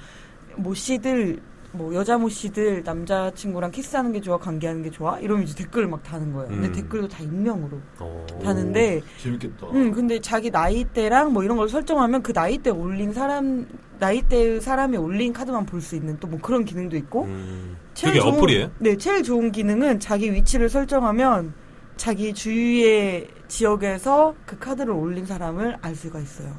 모씨들 0.56 1.38
뭐 1.74 1.92
여자 1.94 2.16
모 2.16 2.28
씨들 2.28 2.84
남자 2.84 3.30
친구랑 3.34 3.70
키스하는 3.72 4.12
게 4.12 4.20
좋아 4.20 4.38
관계하는 4.38 4.82
게 4.82 4.90
좋아 4.90 5.18
이러면 5.18 5.42
이제 5.44 5.54
댓글을 5.56 5.88
막 5.88 6.02
다는 6.04 6.32
거예요. 6.32 6.48
근데 6.48 6.68
음. 6.68 6.72
댓글도 6.72 7.08
다 7.08 7.22
익명으로 7.22 7.78
어. 7.98 8.26
다는데 8.42 9.00
재밌겠다. 9.20 9.66
음, 9.72 9.90
근데 9.92 10.20
자기 10.20 10.50
나이대랑 10.50 11.32
뭐 11.32 11.42
이런 11.42 11.56
걸 11.56 11.68
설정하면 11.68 12.22
그 12.22 12.30
나이대 12.32 12.70
올린 12.70 13.12
사람, 13.12 13.66
나이대 13.98 14.60
사람이 14.60 14.96
올린 14.96 15.32
카드만 15.32 15.66
볼 15.66 15.80
수 15.80 15.96
있는 15.96 16.16
또 16.20 16.28
뭐 16.28 16.38
그런 16.40 16.64
기능도 16.64 16.96
있고. 16.96 17.24
음. 17.24 17.76
제일 17.94 18.14
그게 18.14 18.24
좋은- 18.24 18.36
어플이에요? 18.38 18.70
네, 18.78 18.96
제일 18.96 19.22
좋은 19.22 19.50
기능은 19.52 19.98
자기 20.00 20.32
위치를 20.32 20.68
설정하면 20.68 21.54
자기 21.96 22.32
주위의 22.32 23.28
지역에서 23.48 24.34
그 24.46 24.58
카드를 24.58 24.92
올린 24.92 25.24
사람을 25.26 25.76
알 25.80 25.94
수가 25.94 26.18
있어요. 26.20 26.52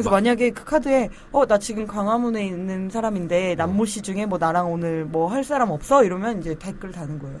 그래서 0.00 0.10
마- 0.10 0.16
만약에 0.16 0.50
그 0.50 0.64
카드에 0.64 1.10
어 1.32 1.44
나 1.46 1.58
지금 1.58 1.86
광화문에 1.86 2.46
있는 2.46 2.88
사람인데 2.90 3.54
남모 3.56 3.84
씨 3.84 4.00
중에 4.02 4.24
뭐 4.26 4.38
나랑 4.38 4.72
오늘 4.72 5.04
뭐 5.04 5.28
할 5.28 5.44
사람 5.44 5.70
없어 5.70 6.04
이러면 6.04 6.40
이제 6.40 6.54
댓글 6.58 6.90
다는 6.92 7.18
거예요. 7.18 7.38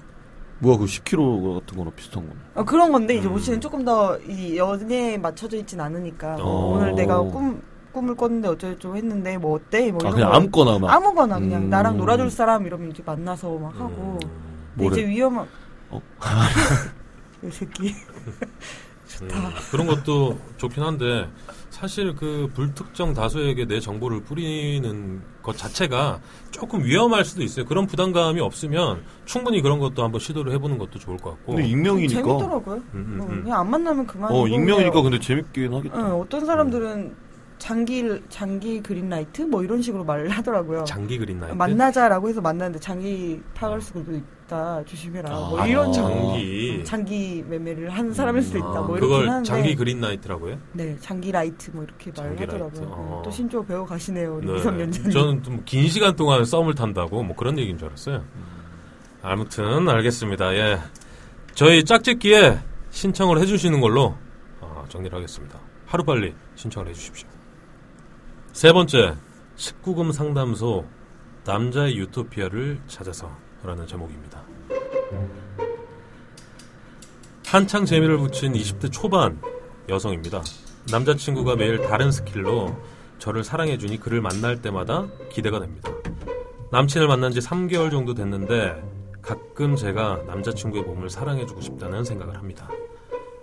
뭐야 0.58 0.76
그 0.76 0.84
10kg 0.84 1.60
같은 1.60 1.78
거랑 1.78 1.92
비슷한 1.96 2.22
거네. 2.28 2.38
어, 2.54 2.64
그런 2.64 2.92
건데 2.92 3.14
이제 3.16 3.28
음. 3.28 3.32
모씨는 3.32 3.60
조금 3.60 3.84
더 3.84 4.18
이 4.28 4.56
연애에 4.58 5.16
맞춰져 5.16 5.56
있진 5.56 5.80
않으니까 5.80 6.36
뭐 6.36 6.44
어. 6.44 6.76
오늘 6.76 6.94
내가 6.94 7.20
꿈 7.22 7.62
꿈을 7.92 8.14
꿨는데 8.14 8.48
어쩌고저쩌고 8.48 8.96
했는데 8.96 9.38
뭐 9.38 9.54
어때 9.56 9.90
뭐 9.90 10.00
아 10.04 10.08
이런 10.08 10.12
그냥 10.14 10.30
거 10.30 10.36
아무거나 10.36 10.78
막 10.78 10.92
아무거나 10.94 11.38
그냥 11.38 11.62
음. 11.62 11.70
나랑 11.70 11.96
놀아줄 11.96 12.30
사람 12.30 12.66
이러면 12.66 12.90
이제 12.90 13.02
만나서 13.04 13.52
막 13.58 13.74
하고 13.80 14.18
음. 14.22 14.28
근데 14.74 14.84
뭐래? 14.84 14.96
이제 15.00 15.08
위험한 15.08 15.46
어? 15.90 16.00
이 17.42 17.50
새끼 17.50 17.94
좋다 19.08 19.36
음, 19.38 19.50
그런 19.72 19.86
것도 19.88 20.38
좋긴 20.58 20.82
한데 20.84 21.26
사실 21.80 22.14
그 22.14 22.50
불특정 22.52 23.14
다수에게 23.14 23.64
내 23.64 23.80
정보를 23.80 24.22
뿌리는 24.22 25.22
것 25.42 25.56
자체가 25.56 26.20
조금 26.50 26.84
위험할 26.84 27.24
수도 27.24 27.42
있어요. 27.42 27.64
그런 27.64 27.86
부담감이 27.86 28.38
없으면 28.38 29.02
충분히 29.24 29.62
그런 29.62 29.78
것도 29.78 30.04
한번 30.04 30.20
시도를 30.20 30.52
해보는 30.52 30.76
것도 30.76 30.98
좋을 30.98 31.16
것 31.16 31.30
같고. 31.30 31.54
근데 31.54 31.66
익명이니까 31.66 32.20
재밌더라고요 32.20 32.76
음, 32.76 32.82
음, 32.92 33.20
어, 33.22 33.24
음. 33.24 33.42
그냥 33.44 33.60
안 33.60 33.70
만나면 33.70 34.06
그만 34.06 34.30
어 34.30 34.46
익명이니까 34.46 35.00
근데 35.00 35.18
재밌긴 35.18 35.72
하겠다. 35.72 35.98
응, 35.98 36.20
어떤 36.20 36.44
사람들은 36.44 37.16
장기 37.60 38.02
장기 38.30 38.80
green 38.82 39.12
light 39.12 39.42
뭐 39.42 39.62
이런 39.62 39.80
식으로 39.82 40.02
말을 40.02 40.28
하더라고요 40.32 40.82
장기 40.84 41.18
green 41.18 41.34
light. 41.34 41.54
만나자라고 41.54 42.28
해서 42.28 42.40
만났는데 42.40 42.80
장기 42.80 43.40
파갈 43.54 43.80
수도 43.82 44.00
있다 44.00 44.82
조심해라 44.86 45.28
뭐 45.30 45.60
아, 45.60 45.66
이런 45.66 45.92
장기. 45.92 46.82
장기 46.84 47.44
매매를 47.46 47.90
하는 47.90 48.12
사람일 48.14 48.42
수도 48.42 48.58
있다 48.58 48.66
아, 48.78 48.80
뭐 48.82 48.96
이렇게 48.96 49.14
하는데 49.14 49.46
장기 49.46 49.76
green 49.76 50.02
light라고 50.02 50.48
해요? 50.48 50.58
네 50.72 50.96
장기 51.00 51.30
light 51.30 51.70
뭐 51.72 51.84
이렇게 51.84 52.10
말을 52.16 52.40
하더라고요 52.40 52.88
어. 52.88 53.16
네, 53.18 53.22
또 53.24 53.30
신조 53.30 53.64
배워 53.66 53.84
가시네요 53.84 54.40
네. 54.40 54.52
미성년자님 54.54 55.10
저는 55.10 55.42
좀 55.42 55.62
긴 55.66 55.86
시간 55.88 56.16
동안 56.16 56.44
썸을 56.44 56.74
탄다고 56.74 57.22
뭐 57.22 57.36
그런 57.36 57.58
얘기인 57.58 57.76
줄 57.78 57.88
알았어요. 57.88 58.24
아무튼 59.22 59.86
알겠습니다. 59.88 60.54
예. 60.56 60.78
저희 61.54 61.84
짝짓기에 61.84 62.58
신청을 62.88 63.38
해주시는 63.40 63.80
걸로 63.82 64.16
어, 64.62 64.84
정리를 64.88 65.14
하겠습니다. 65.14 65.58
하루빨리 65.86 66.34
신청을 66.54 66.88
해주십시오. 66.88 67.28
세 68.52 68.72
번째, 68.72 69.14
19금 69.56 70.12
상담소 70.12 70.84
남자의 71.44 71.96
유토피아를 71.96 72.80
찾아서라는 72.88 73.86
제목입니다. 73.86 74.42
한창 77.46 77.84
재미를 77.84 78.18
붙인 78.18 78.52
20대 78.52 78.92
초반 78.92 79.40
여성입니다. 79.88 80.42
남자친구가 80.90 81.56
매일 81.56 81.80
다른 81.82 82.10
스킬로 82.10 82.76
저를 83.18 83.44
사랑해주니 83.44 84.00
그를 84.00 84.20
만날 84.20 84.60
때마다 84.60 85.06
기대가 85.30 85.60
됩니다. 85.60 85.90
남친을 86.72 87.06
만난 87.06 87.30
지 87.30 87.38
3개월 87.40 87.90
정도 87.90 88.14
됐는데 88.14 88.82
가끔 89.22 89.76
제가 89.76 90.22
남자친구의 90.26 90.84
몸을 90.84 91.08
사랑해주고 91.08 91.60
싶다는 91.60 92.04
생각을 92.04 92.36
합니다. 92.36 92.68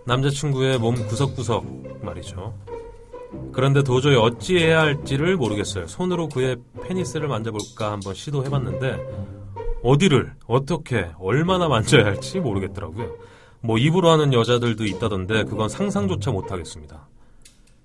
남자친구의 0.05 0.79
몸 0.79 0.95
구석구석 0.95 2.03
말이죠. 2.03 2.53
그런데 3.51 3.83
도저히 3.83 4.15
어찌해야 4.15 4.81
할지를 4.81 5.35
모르겠어요. 5.37 5.87
손으로 5.87 6.29
그의 6.29 6.57
페니스를 6.83 7.27
만져볼까 7.27 7.91
한번 7.91 8.13
시도해봤는데 8.13 8.97
어디를 9.83 10.33
어떻게 10.47 11.07
얼마나 11.19 11.67
만져야 11.67 12.05
할지 12.05 12.39
모르겠더라고요. 12.39 13.15
뭐 13.61 13.77
입으로 13.77 14.09
하는 14.09 14.33
여자들도 14.33 14.85
있다던데 14.85 15.45
그건 15.45 15.69
상상조차 15.69 16.31
못하겠습니다. 16.31 17.07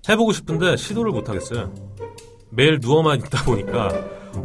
해보고 0.09 0.31
싶은데 0.33 0.75
시도를 0.77 1.11
못하겠어요. 1.11 1.73
매일 2.49 2.79
누워만 2.81 3.19
있다 3.19 3.43
보니까 3.45 3.89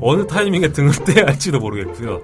어느 0.01 0.27
타이밍에 0.27 0.69
등을 0.69 0.93
떼야 1.05 1.27
할지도 1.27 1.59
모르겠고요. 1.59 2.23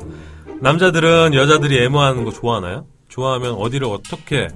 남자들은 0.61 1.35
여자들이 1.35 1.83
애모하는 1.85 2.25
거 2.25 2.31
좋아하나요? 2.31 2.87
좋아하면 3.15 3.53
어디를 3.55 3.87
어떻게 3.87 4.49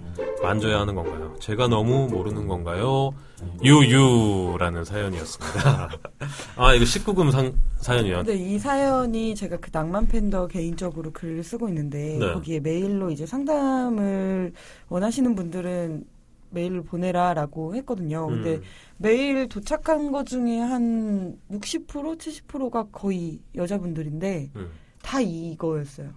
만져야 0.43 0.81
하는 0.81 0.97
건가요? 0.97 1.37
제가 1.39 1.69
너무 1.69 2.09
모르는 2.09 2.49
건가요? 2.49 3.15
유유라는 3.63 4.85
사연이었습니다. 4.85 5.91
아 6.59 6.75
이거 6.75 6.85
19금 6.85 7.31
상, 7.31 7.53
사연이요. 7.77 8.17
근데 8.17 8.35
이 8.35 8.59
사연이 8.59 9.37
제가 9.37 9.59
그 9.59 9.71
낭만 9.71 10.09
팬더 10.09 10.49
개인적으로 10.49 11.13
글을 11.13 11.45
쓰고 11.45 11.69
있는데 11.69 12.19
네. 12.19 12.33
거기에 12.33 12.59
메일로 12.59 13.13
이제 13.13 13.27
상담을 13.27 14.53
원하시는 14.89 15.37
분들은 15.37 16.05
메일을 16.51 16.83
보내라라고 16.83 17.77
했거든요. 17.77 18.27
근데 18.27 18.57
음, 18.57 18.63
메일 18.97 19.49
도착한 19.49 20.11
것 20.11 20.27
중에 20.27 20.59
한 20.59 21.39
60% 21.53 22.19
70%가 22.19 22.89
거의 22.91 23.39
여자분들인데 23.55 24.51
음. 24.57 24.69
다 25.01 25.21
이거였어요. 25.21 26.09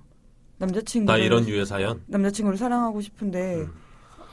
남자친구 0.61 1.07
다 1.07 1.17
이런 1.17 1.47
유의 1.47 1.65
사연. 1.65 2.01
남자친구를 2.07 2.57
사랑하고 2.57 3.01
싶은데 3.01 3.61
음. 3.61 3.71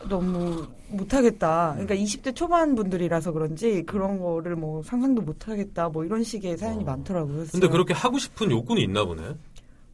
너무 0.09 0.67
못하겠다. 0.91 1.73
그러니까 1.73 1.95
20대 1.97 2.35
초반 2.35 2.75
분들이라서 2.75 3.33
그런지 3.33 3.83
그런 3.85 4.21
거를 4.21 4.55
뭐 4.55 4.83
상상도 4.83 5.23
못하겠다. 5.23 5.89
뭐 5.89 6.05
이런 6.05 6.23
식의 6.23 6.57
사연이 6.59 6.83
어. 6.85 6.87
많더라고요. 6.87 7.47
근데 7.51 7.69
그렇게 7.69 7.95
하고 7.95 8.19
싶은 8.19 8.51
욕구는 8.51 8.83
있나 8.83 9.05
보네. 9.05 9.35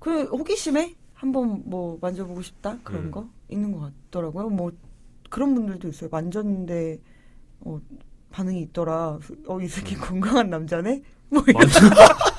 그 0.01 0.25
호기심에 0.25 0.95
한번 1.15 1.63
뭐 1.65 1.97
만져보고 2.01 2.43
싶다 2.43 2.77
그런 2.83 3.05
음. 3.05 3.11
거 3.11 3.29
있는 3.49 3.73
것 3.73 3.91
같더라고요. 4.11 4.51
뭐 4.51 4.73
그런 5.31 5.55
분들도 5.55 5.89
있어요. 5.89 6.11
만졌는데 6.11 7.01
어 7.61 7.81
반응이 8.31 8.61
있더라. 8.63 9.19
어 9.47 9.61
이 9.63 9.69
새끼 9.69 9.95
건강한 9.95 10.51
남자네. 10.51 11.01
뭐 11.31 11.43
이런. 11.47 11.63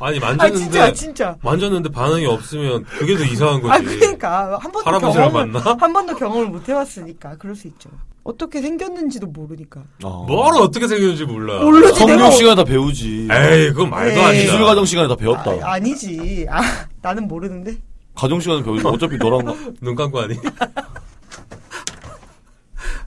아니 0.00 0.16
아 0.18 0.20
만졌는데 0.20 0.58
진짜 0.58 0.92
진짜. 0.92 1.36
만졌는데 1.42 1.90
반응이 1.90 2.24
없으면 2.26 2.84
그게 2.84 3.16
더 3.16 3.24
이상한 3.24 3.60
거지. 3.60 3.72
아 3.72 3.78
그러니까 3.78 4.58
한 4.60 4.72
번도 4.72 5.12
경험을 5.12 5.46
만나? 5.52 5.76
한 5.78 5.92
번도 5.92 6.16
경험을 6.16 6.46
못 6.46 6.68
해봤으니까 6.68 7.36
그럴 7.36 7.54
수 7.54 7.68
있죠. 7.68 7.90
어떻게 8.24 8.62
생겼는지도 8.62 9.26
모르니까. 9.26 9.82
어. 10.02 10.24
뭘 10.26 10.54
어떻게 10.56 10.88
생겼는지 10.88 11.24
몰라. 11.24 11.60
모르지. 11.62 11.98
성경 11.98 12.16
내가- 12.18 12.30
시간에 12.30 12.54
다 12.56 12.64
배우지. 12.64 13.28
에이 13.30 13.68
그건 13.70 13.90
말도 13.90 14.18
에이. 14.18 14.24
아니다. 14.24 14.42
기술 14.42 14.64
과정 14.64 14.84
시간에 14.86 15.08
다 15.08 15.14
배웠다. 15.16 15.50
아, 15.62 15.72
아니지. 15.74 16.46
아 16.50 16.60
나는 17.02 17.28
모르는데. 17.28 17.76
가정 18.14 18.40
시간에 18.40 18.62
배우지. 18.62 18.86
어차피 18.86 19.16
너랑 19.18 19.44
나- 19.44 19.54
눈 19.82 19.94
감고 19.94 20.18
하니? 20.20 20.36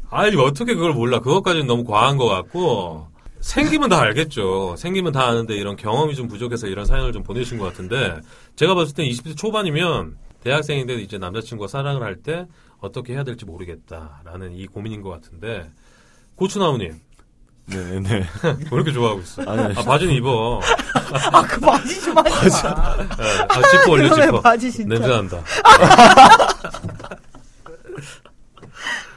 아니 0.09 0.35
어떻게 0.37 0.75
그걸 0.75 0.93
몰라? 0.93 1.19
그것까지는 1.19 1.65
너무 1.65 1.83
과한 1.83 2.17
것 2.17 2.27
같고 2.27 3.07
생기면 3.43 3.89
다 3.89 3.99
알겠죠. 4.01 4.75
생기면 4.77 5.11
다 5.11 5.27
아는데 5.27 5.55
이런 5.55 5.75
경험이 5.75 6.15
좀 6.15 6.27
부족해서 6.29 6.67
이런 6.67 6.85
사연을 6.85 7.11
좀 7.11 7.23
보내신 7.23 7.57
것 7.57 7.65
같은데 7.65 8.21
제가 8.55 8.73
봤을 8.73 8.95
땐 8.95 9.05
20대 9.05 9.35
초반이면 9.37 10.15
대학생인데 10.43 10.95
이제 10.95 11.17
남자친구가 11.17 11.67
사랑을 11.67 12.01
할 12.03 12.15
때 12.23 12.47
어떻게 12.79 13.13
해야 13.13 13.23
될지 13.23 13.43
모르겠다라는 13.45 14.53
이 14.55 14.65
고민인 14.67 15.01
것 15.01 15.09
같은데 15.09 15.69
고추나무님 16.35 16.99
네, 17.65 17.77
네. 17.99 18.25
왜 18.43 18.57
이렇게 18.71 18.91
좋아하고 18.93 19.19
있어? 19.21 19.41
아니, 19.43 19.61
아니. 19.61 19.77
아 19.77 19.81
바지는 19.83 20.13
입어. 20.15 20.59
아 21.31 21.41
그 21.43 21.59
바지 21.61 22.01
좀 22.01 22.17
하지 22.17 22.63
마. 22.63 22.97
예, 22.99 23.03
아 23.49 23.61
지퍼 23.69 23.91
올려 23.91 24.13
지퍼. 24.13 24.39
바지 24.41 24.69
진짜. 24.71 24.93
냄새 24.95 25.07
난다. 25.09 25.41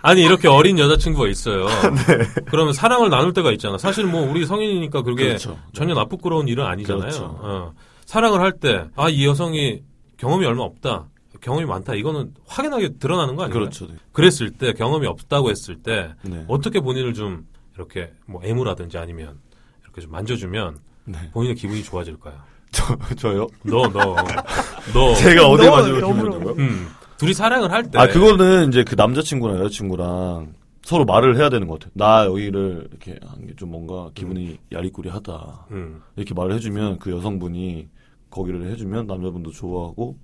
아니 0.02 0.22
이렇게 0.22 0.48
어린 0.48 0.78
여자친구가 0.78 1.28
있어요. 1.28 1.66
그러면 2.46 2.72
사랑을 2.72 3.10
나눌 3.10 3.32
때가 3.32 3.50
있잖아. 3.52 3.78
사실 3.78 4.04
뭐 4.06 4.22
우리 4.30 4.46
성인이니까 4.46 5.02
그게 5.02 5.26
그렇죠. 5.28 5.58
전혀 5.72 5.94
나쁘끄러운 5.94 6.48
일은 6.48 6.64
아니잖아요. 6.64 7.00
그렇죠. 7.00 7.38
어. 7.40 7.72
사랑을 8.04 8.40
할 8.40 8.52
때 8.60 8.88
아 8.96 9.08
이 9.10 9.26
여성이 9.26 9.82
경험이 10.16 10.46
얼마 10.46 10.62
없다. 10.62 11.06
경험이 11.40 11.66
많다. 11.66 11.94
이거는 11.94 12.32
확연하게 12.46 12.94
드러나는 12.98 13.36
거 13.36 13.42
아니에요? 13.44 13.58
그렇죠. 13.58 13.86
네. 13.86 13.94
그랬을 14.12 14.50
때 14.50 14.72
경험이 14.72 15.06
없다고 15.06 15.50
했을 15.50 15.76
때 15.76 16.12
네. 16.22 16.44
어떻게 16.48 16.80
본인을 16.80 17.12
좀 17.14 17.44
이렇게 17.74 18.12
뭐 18.26 18.40
애무라든지 18.44 18.96
아니면 18.96 19.38
이렇게 19.84 20.00
좀 20.00 20.10
만져주면 20.12 20.78
네. 21.04 21.18
본인의 21.32 21.56
기분이 21.56 21.82
좋아질까요? 21.84 22.34
저, 22.70 22.96
저요? 23.16 23.46
너, 23.62 23.88
너, 23.88 24.16
너. 24.94 25.14
제가 25.14 25.46
어디 25.48 25.66
너 25.66 25.82
너무 26.00 26.14
기분이 26.14 26.42
좋아요? 26.42 26.54
음, 26.58 26.88
둘이 27.18 27.32
사랑을 27.34 27.70
할 27.72 27.90
때. 27.90 27.98
아, 27.98 28.06
그거는 28.08 28.68
이제 28.68 28.84
그 28.84 28.94
남자친구랑 28.94 29.58
여자친구랑 29.58 30.54
서로 30.82 31.04
말을 31.04 31.36
해야 31.36 31.48
되는 31.48 31.66
것 31.66 31.80
같아요. 31.80 31.92
나 31.94 32.24
여기를 32.26 32.88
이렇게 32.90 33.18
한 33.26 33.46
게 33.46 33.54
좀 33.56 33.70
뭔가 33.70 34.10
기분이 34.14 34.58
야리꾸리하다. 34.72 35.66
음, 35.70 36.02
이렇게 36.16 36.34
말을 36.34 36.54
해주면 36.54 36.98
그 36.98 37.10
여성분이 37.10 37.88
거기를 38.30 38.70
해주면 38.70 39.06
남자분도 39.06 39.50
좋아하고 39.52 40.16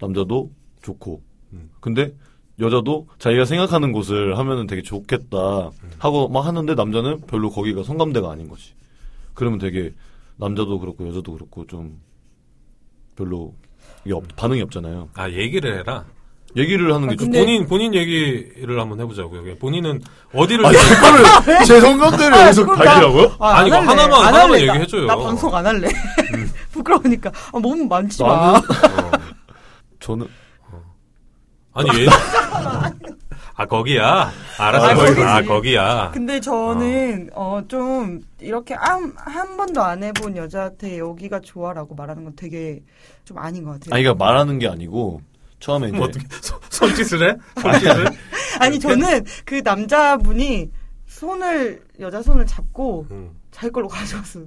남자도 0.00 0.50
좋고. 0.82 1.20
음. 1.52 1.70
근데 1.80 2.14
여자도 2.60 3.08
자기가 3.18 3.44
생각하는 3.44 3.90
곳을 3.92 4.38
하면은 4.38 4.66
되게 4.68 4.82
좋겠다 4.82 5.68
음. 5.68 5.90
하고 5.98 6.28
막 6.28 6.46
하는데 6.46 6.72
남자는 6.74 7.22
별로 7.22 7.50
거기가 7.50 7.82
성감대가 7.82 8.30
아닌 8.30 8.48
거지. 8.48 8.72
그러면 9.34 9.58
되게 9.58 9.92
남자도 10.36 10.78
그렇고 10.78 11.08
여자도 11.08 11.32
그렇고 11.32 11.66
좀 11.66 12.00
별로 13.16 13.54
없- 14.12 14.36
반응이 14.36 14.62
없잖아요. 14.62 15.08
아, 15.14 15.28
얘기를 15.30 15.78
해라. 15.78 16.04
얘기를 16.56 16.92
하는 16.94 17.08
게 17.08 17.14
아, 17.14 17.16
좀. 17.16 17.26
근데- 17.26 17.38
본인, 17.40 17.66
본인 17.66 17.94
얘기를 17.94 18.78
한번 18.80 19.00
해보자고요. 19.00 19.56
본인은 19.56 20.00
어디를. 20.34 20.64
아니 20.66 20.76
그거를 20.76 21.24
제 21.66 21.80
성감대를 21.80 22.52
그럼 22.52 22.78
나- 22.78 22.84
밝히라고요? 22.84 23.36
아, 23.40 23.56
할래. 23.58 23.70
하나만- 23.70 23.88
안 23.90 23.98
하나만 23.98 24.34
할래. 24.34 24.66
나- 24.66 24.72
얘기해줘요. 24.74 25.02
음. 25.02 25.06
나, 25.08 25.16
방송 25.16 25.54
안 25.54 25.66
할래. 25.66 25.88
부끄러우니까. 26.72 27.30
아, 27.52 27.58
몸 27.58 27.88
만지지 27.88 28.22
마. 28.22 28.52
나는 28.52 28.58
어. 28.58 29.10
저는 30.00 30.28
아니, 31.72 31.90
왜. 31.98 32.06
아, 33.56 33.66
거기야? 33.66 34.32
알았어. 34.58 34.86
아, 34.86 34.94
거기. 34.94 35.22
아, 35.22 35.42
거기야. 35.42 36.10
근데 36.12 36.40
저는 36.40 37.30
어 37.34 37.62
좀 37.68 38.20
이렇게 38.40 38.74
한, 38.74 39.12
한 39.16 39.56
번도 39.56 39.80
안 39.82 40.02
해본 40.02 40.36
여자한테 40.36 40.98
여기가 40.98 41.40
좋아라고 41.40 41.94
말하는 41.94 42.24
건 42.24 42.32
되게 42.36 42.82
좀 43.24 43.38
아닌 43.38 43.64
것 43.64 43.72
같아요. 43.72 43.94
아니 43.94 44.02
그러니까 44.02 44.24
말하는 44.24 44.58
게 44.58 44.68
아니고 44.68 45.20
처음에 45.60 45.88
이제 45.88 45.96
뭐 45.96 46.06
어떻게, 46.06 46.26
손- 46.42 46.58
손짓을 46.68 47.30
해? 47.30 47.36
손짓을? 47.62 48.04
아니 48.60 48.78
저는 48.80 49.24
그 49.44 49.62
남자분이 49.64 50.70
손을 51.06 51.82
여자 52.00 52.20
손을 52.22 52.44
잡고 52.46 53.06
음. 53.12 53.30
자기 53.50 53.70
걸로 53.72 53.86
가져왔어요. 53.88 54.44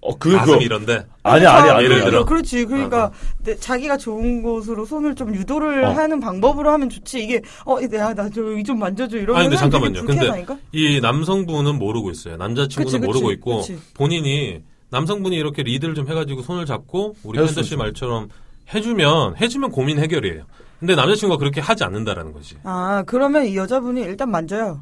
어 0.00 0.16
그거 0.16 0.36
가슴 0.38 0.60
이런데. 0.62 1.04
아니 1.24 1.44
아니 1.44 1.70
아니 1.70 1.84
예를 1.84 2.04
들어. 2.04 2.24
그렇지. 2.24 2.64
그러니까 2.66 3.06
어, 3.06 3.12
내- 3.42 3.56
자기가 3.56 3.96
좋은 3.96 4.42
곳으로 4.42 4.84
손을 4.84 5.14
좀 5.16 5.34
유도를 5.34 5.84
어. 5.84 5.90
하는 5.90 6.20
방법으로 6.20 6.70
하면 6.70 6.88
좋지. 6.88 7.22
이게 7.24 7.42
어 7.64 7.80
내가 7.80 8.14
나저 8.14 8.52
여기 8.52 8.62
좀 8.62 8.78
만져줘 8.78 9.16
이러면 9.18 9.40
아니, 9.40 9.48
근데 9.48 9.56
잠깐만요. 9.58 9.94
근데 10.04 10.12
불쾌하다니까? 10.14 10.58
이 10.72 11.00
남성분은 11.00 11.78
모르고 11.78 12.10
있어요. 12.12 12.36
남자친구는 12.36 12.84
그치, 12.86 12.98
그치, 12.98 13.06
모르고 13.06 13.32
있고 13.32 13.56
그치. 13.58 13.78
본인이 13.94 14.60
남성분이 14.90 15.34
이렇게 15.36 15.62
리드를 15.64 15.94
좀 15.94 16.08
해가지고 16.08 16.42
손을 16.42 16.64
잡고 16.64 17.16
우리 17.24 17.38
팬더 17.38 17.52
수 17.52 17.62
씨. 17.64 17.76
말처럼 17.76 18.28
해주면 18.72 19.36
해주면 19.40 19.70
고민 19.72 19.98
해결이에요. 19.98 20.44
근데 20.78 20.94
남자친구가 20.94 21.38
그렇게 21.38 21.60
하지 21.60 21.82
않는다라는 21.82 22.32
거지. 22.32 22.54
아 22.62 23.02
그러면 23.06 23.46
이 23.46 23.56
여자분이 23.56 24.00
일단 24.02 24.30
만져요. 24.30 24.80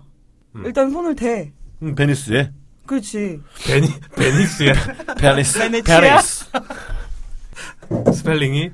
음. 0.56 0.64
일단 0.66 0.90
손을 0.90 1.14
대. 1.16 1.52
베니스에 1.96 2.50
그렇지. 2.86 3.40
베니 3.66 3.88
베니스의 4.16 4.74
베니스? 5.18 5.58
베니스 5.84 6.44
스펠링이 8.14 8.70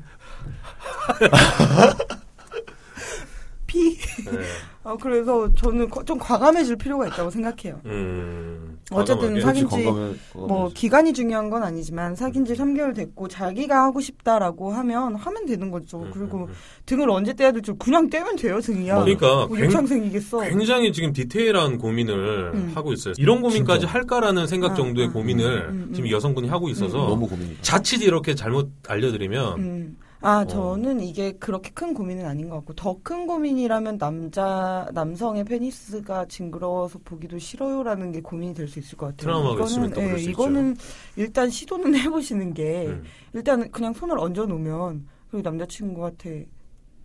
P. 3.67 3.99
네. 3.99 4.39
어, 4.85 4.97
그래서 4.97 5.53
저는 5.55 5.89
거- 5.89 6.05
좀 6.05 6.19
과감해질 6.19 6.77
필요가 6.77 7.07
있다고 7.07 7.31
생각해요. 7.31 7.81
음. 7.87 8.72
어쨌든 8.95 9.35
과감하게. 9.35 9.41
사귄 9.41 9.67
그렇지, 9.67 9.77
지 9.77 9.85
건강해- 9.85 10.15
뭐 10.35 10.47
건강해야지. 10.47 10.75
기간이 10.75 11.13
중요한 11.13 11.51
건 11.51 11.63
아니지만 11.63 12.15
사귄 12.17 12.45
지 12.45 12.55
3개월 12.55 12.95
됐고 12.95 13.29
자기가 13.29 13.85
하고 13.85 14.01
싶다라고 14.01 14.73
하면 14.73 15.15
하면 15.15 15.47
되는 15.47 15.71
거죠. 15.71 16.01
음, 16.03 16.11
그리고 16.13 16.39
음, 16.39 16.43
음. 16.45 16.53
등을 16.87 17.11
언제 17.11 17.33
떼야 17.35 17.53
될지 17.53 17.73
그냥 17.79 18.09
떼면 18.11 18.37
돼요, 18.37 18.61
등이야. 18.61 19.01
그러니까 19.03 19.47
뭐 19.47 19.57
생기겠어. 19.87 20.41
굉장히 20.41 20.93
지금 20.93 21.13
디테일한 21.13 21.79
고민을 21.79 22.53
음. 22.55 22.73
하고 22.75 22.93
있어요. 22.93 23.15
이런 23.19 23.41
고민까지 23.41 23.81
진짜. 23.81 23.93
할까라는 23.93 24.47
생각 24.47 24.73
아, 24.73 24.75
정도의 24.75 25.09
아, 25.09 25.13
고민을 25.13 25.69
음, 25.71 25.87
음, 25.89 25.95
지금 25.95 26.09
음. 26.09 26.13
여성분이 26.13 26.49
하고 26.49 26.69
있어서 26.69 26.97
너무 26.99 27.27
고민이죠. 27.29 27.63
자칫 27.63 28.03
이렇게 28.03 28.35
잘못 28.35 28.71
알려 28.89 29.11
드리면 29.13 29.59
음. 29.59 29.97
아, 30.25 30.43
어. 30.43 30.47
저는 30.47 31.01
이게 31.01 31.33
그렇게 31.33 31.71
큰 31.73 31.95
고민은 31.95 32.25
아닌 32.27 32.49
것 32.49 32.57
같고, 32.57 32.75
더 32.75 32.97
큰 33.03 33.27
고민이라면 33.27 33.99
남자, 33.99 34.89
남성의 34.95 35.45
페니스가 35.45 36.27
징그러워서 36.27 37.01
보기도 37.05 37.39
싫어요라는 37.39 38.13
게 38.13 38.21
고민이 38.23 38.55
될 38.55 38.69
수 38.69 38.79
있을 38.79 38.97
것 38.97 39.07
같아요. 39.07 39.17
트라우마가 39.43 39.65
있으면 39.65 39.91
또 39.93 40.01
그럴 40.01 40.19
예, 40.19 40.19
수 40.19 40.31
이거는 40.31 40.77
일단 41.17 41.51
시도는 41.51 41.95
해보시는 41.99 42.55
게, 42.55 42.87
음. 42.87 43.05
일단 43.35 43.71
그냥 43.73 43.93
손을 43.95 44.19
얹어 44.19 44.47
놓으면, 44.47 45.07
그리고 45.31 45.43
남자친구한테 45.51 46.47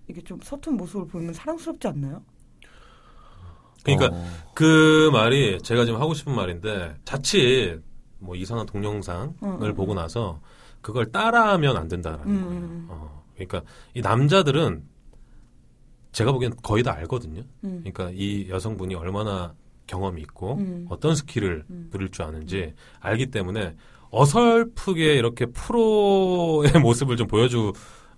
이게 0.08 0.22
좀 0.22 0.40
서툰 0.44 0.78
모습을 0.78 1.08
보이면 1.08 1.34
사랑스럽지 1.34 1.88
않나요? 1.88 2.22
그러니까 3.84 4.08
어, 4.16 4.26
그 4.54 5.10
말이 5.14 5.60
제가 5.62 5.86
지금 5.86 6.00
하고 6.02 6.14
싶은 6.14 6.36
말인데 6.36 6.96
자칫 7.06 7.82
뭐 8.20 8.36
이상한 8.36 8.66
동영상을 8.66 9.34
음, 9.44 9.62
음. 9.64 9.76
보고 9.76 9.94
나서 9.94 10.42
그걸 10.88 11.12
따라하면 11.12 11.76
안 11.76 11.90
된다라는 11.90 12.26
음, 12.28 12.46
거예요. 12.46 12.62
음. 12.62 12.88
어, 12.88 13.24
그러니까 13.34 13.62
이 13.94 14.00
남자들은 14.00 14.84
제가 16.14 16.32
보기엔 16.32 16.54
거의 16.64 16.82
다 16.82 16.94
알거든요. 16.94 17.42
음. 17.66 17.84
그러니까 17.84 18.10
이 18.14 18.48
여성분이 18.48 18.96
얼마나 18.96 19.54
경험이 19.86 20.22
있고 20.22 20.56
음. 20.56 20.86
어떤 20.88 21.14
스킬을 21.14 21.66
음. 21.70 21.90
부릴 21.92 22.10
줄 22.10 22.24
아는지 22.24 22.74
알기 23.02 23.32
때문에 23.32 23.76
어설프게 24.12 25.16
이렇게 25.16 25.48
프로의 25.48 26.72
모습을 26.82 27.18
좀 27.18 27.28
보여주는 27.28 27.74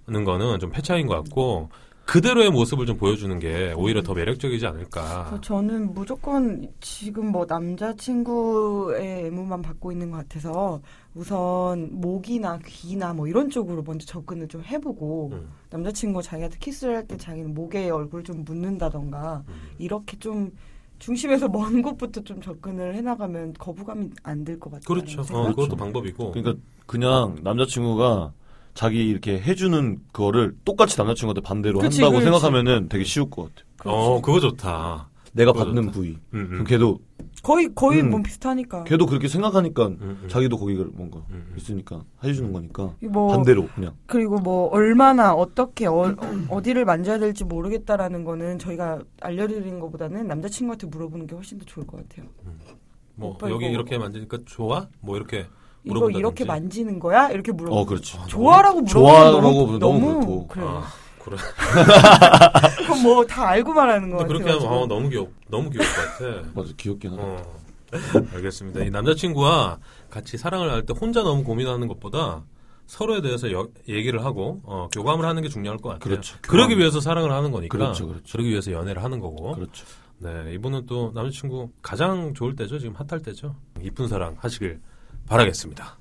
거는 0.06 0.60
좀 0.60 0.70
패차인 0.70 1.08
것 1.08 1.16
같고 1.16 1.72
그대로의 2.06 2.52
모습을 2.52 2.86
좀 2.86 2.98
보여주는 2.98 3.40
게 3.40 3.74
오히려 3.76 4.04
더 4.04 4.14
매력적이지 4.14 4.66
않을까. 4.68 5.40
저는 5.42 5.94
무조건 5.96 6.68
지금 6.82 7.32
뭐 7.32 7.46
남자친구의 7.50 9.26
애무만 9.26 9.64
받고 9.64 9.92
있는 9.92 10.12
것 10.12 10.18
같아서 10.18 10.82
우선 11.16 11.90
목이나 12.00 12.60
귀나 12.66 13.14
뭐 13.14 13.28
이런 13.28 13.50
쪽으로 13.50 13.84
먼저 13.84 14.06
접근을 14.06 14.48
좀 14.48 14.64
해보고 14.64 15.30
음, 15.34 15.50
남자친구가 15.72 16.22
자기한테 16.22 16.58
키스를 16.60 16.96
할 16.96 17.08
때 17.08 17.18
자기는 17.18 17.54
목에 17.54 17.90
얼굴 17.90 18.24
좀 18.24 18.44
묻는다던가 18.46 19.44
음. 19.48 19.54
이렇게 19.80 20.18
좀 20.20 20.52
중심에서 21.00 21.48
먼 21.50 21.82
곳부터 21.82 22.22
좀 22.24 22.42
접근을 22.42 22.94
해나가면 22.96 23.54
거부감이 23.54 24.10
안 24.24 24.44
들 24.46 24.60
것 24.60 24.70
같아요. 24.72 24.86
그렇죠. 24.86 25.22
어, 25.34 25.48
그것도 25.50 25.76
방법이고. 25.76 26.32
그러니까 26.32 26.62
그냥 26.86 27.38
남자친구가 27.42 28.34
자기 28.76 29.08
이렇게 29.10 29.40
해주는 29.42 30.00
거를 30.14 30.56
똑같이 30.64 30.98
남자친구한테 30.98 31.42
반대로 31.42 31.80
그치, 31.80 32.02
한다고 32.02 32.20
그렇지. 32.20 32.26
생각하면은 32.26 32.90
되게 32.90 33.04
쉬울 33.04 33.30
것 33.30 33.54
같아. 33.56 33.90
어, 33.90 34.22
그거 34.22 34.40
좋다. 34.40 35.09
내가 35.34 35.54
받는. 35.54 35.92
부위. 35.92 36.18
음, 36.34 36.48
그럼 36.48 36.60
음. 36.62 36.64
걔도 36.66 37.00
거의 37.44 37.70
거의 37.74 38.02
음. 38.02 38.10
뭐 38.10 38.22
비슷하니까. 38.22 38.84
걔도 38.84 39.06
그렇게 39.06 39.28
생각하니까 39.28 39.88
음, 39.88 39.98
음. 40.24 40.28
자기도 40.30 40.58
거기가 40.58 40.86
뭔가 40.94 41.20
음, 41.30 41.48
음. 41.52 41.54
있으니까 41.58 42.04
해주는 42.24 42.52
거니까 42.52 42.94
뭐 43.10 43.28
반대로 43.30 43.68
그냥. 43.76 43.94
그리고 44.08 44.38
뭐 44.40 44.68
얼마나 44.70 45.34
어떻게 45.34 45.86
어, 45.88 46.16
디를 46.64 46.86
만져야 46.86 47.18
될지 47.20 47.44
모르겠다라는 47.46 48.24
거는 48.24 48.60
저희가 48.60 49.00
알려드리는 49.22 49.80
것보다는 49.80 50.28
남자친구한테 50.28 50.88
물어보는 50.88 51.28
게 51.28 51.36
훨씬 51.36 51.58
더 51.60 51.66
좋을 51.66 51.86
것 51.88 51.98
같아요. 52.08 52.28
뭐 53.16 53.38
여기 53.44 53.66
이거- 53.66 53.74
이렇게 53.74 53.98
만지니까 53.98 54.40
좋아? 54.46 54.88
뭐 55.02 55.16
이렇게 55.18 55.46
이거 55.84 55.94
물어본다든지. 55.96 56.20
이렇게 56.20 56.46
만지는 56.46 57.00
거야? 57.00 57.30
이렇게 57.30 57.52
물어보. 57.52 57.76
어 57.76 57.86
그렇지. 57.86 58.18
좋아라고 58.28 58.82
물어보면 58.82 58.86
좋아라고 58.86 59.42
너무, 59.42 59.80
너무 59.80 59.80
너무 59.80 60.20
그렇고. 60.20 60.48
그래. 60.48 60.66
아, 60.68 60.84
그래. 61.30 61.38
그럼 62.86 63.04
뭐 63.04 63.26
다 63.26 63.48
알고 63.50 63.74
말하는 63.74 64.10
거 64.10 64.18
같아요. 64.18 64.28
그렇게 64.40 64.52
하면 64.52 64.68
어, 64.68 64.86
너무 64.88 65.10
귀엽, 65.10 65.30
너무 65.48 65.70
귀여울 65.70 65.88
것 65.88 65.96
같아. 65.96 66.50
맞아 66.56 66.72
귀엽긴 66.78 67.12
하다. 67.12 67.22
어. 67.24 67.60
알겠습니다. 68.36 68.82
이 68.84 68.90
남자친구와 68.92 69.80
같이 70.10 70.38
사랑을 70.38 70.70
할 70.72 70.84
때 70.86 70.94
혼자 71.00 71.22
너무 71.24 71.44
고민하는 71.44 71.88
것보다 71.88 72.44
서로에 72.88 73.22
대해서 73.22 73.52
여- 73.52 73.68
얘기를 73.88 74.24
하고 74.26 74.62
어, 74.64 74.90
교감을 74.92 75.26
하는 75.26 75.42
게 75.44 75.50
중요할 75.50 75.78
것 75.78 75.90
같아요. 75.90 76.00
그렇죠. 76.10 76.38
그러기. 76.42 76.78
위해서 76.78 77.00
사랑을 77.00 77.32
하는 77.32 77.52
거니까. 77.52 77.78
그렇죠, 77.78 78.08
그렇죠. 78.08 78.38
러기 78.38 78.50
위해서 78.50 78.72
연애를 78.72 79.04
하는 79.04 79.20
거고. 79.20 79.54
그렇죠. 79.54 79.86
네, 80.18 80.54
이분은 80.56 80.86
또 80.88 81.12
남자친구 81.16 81.70
가장 81.82 82.34
좋을 82.34 82.56
때죠. 82.56 82.78
지금 82.80 82.96
핫할 82.96 83.22
때죠. 83.22 83.56
이쁜 83.82 84.08
사랑 84.08 84.36
하시길 84.40 84.80
바라겠습니다. 85.28 85.98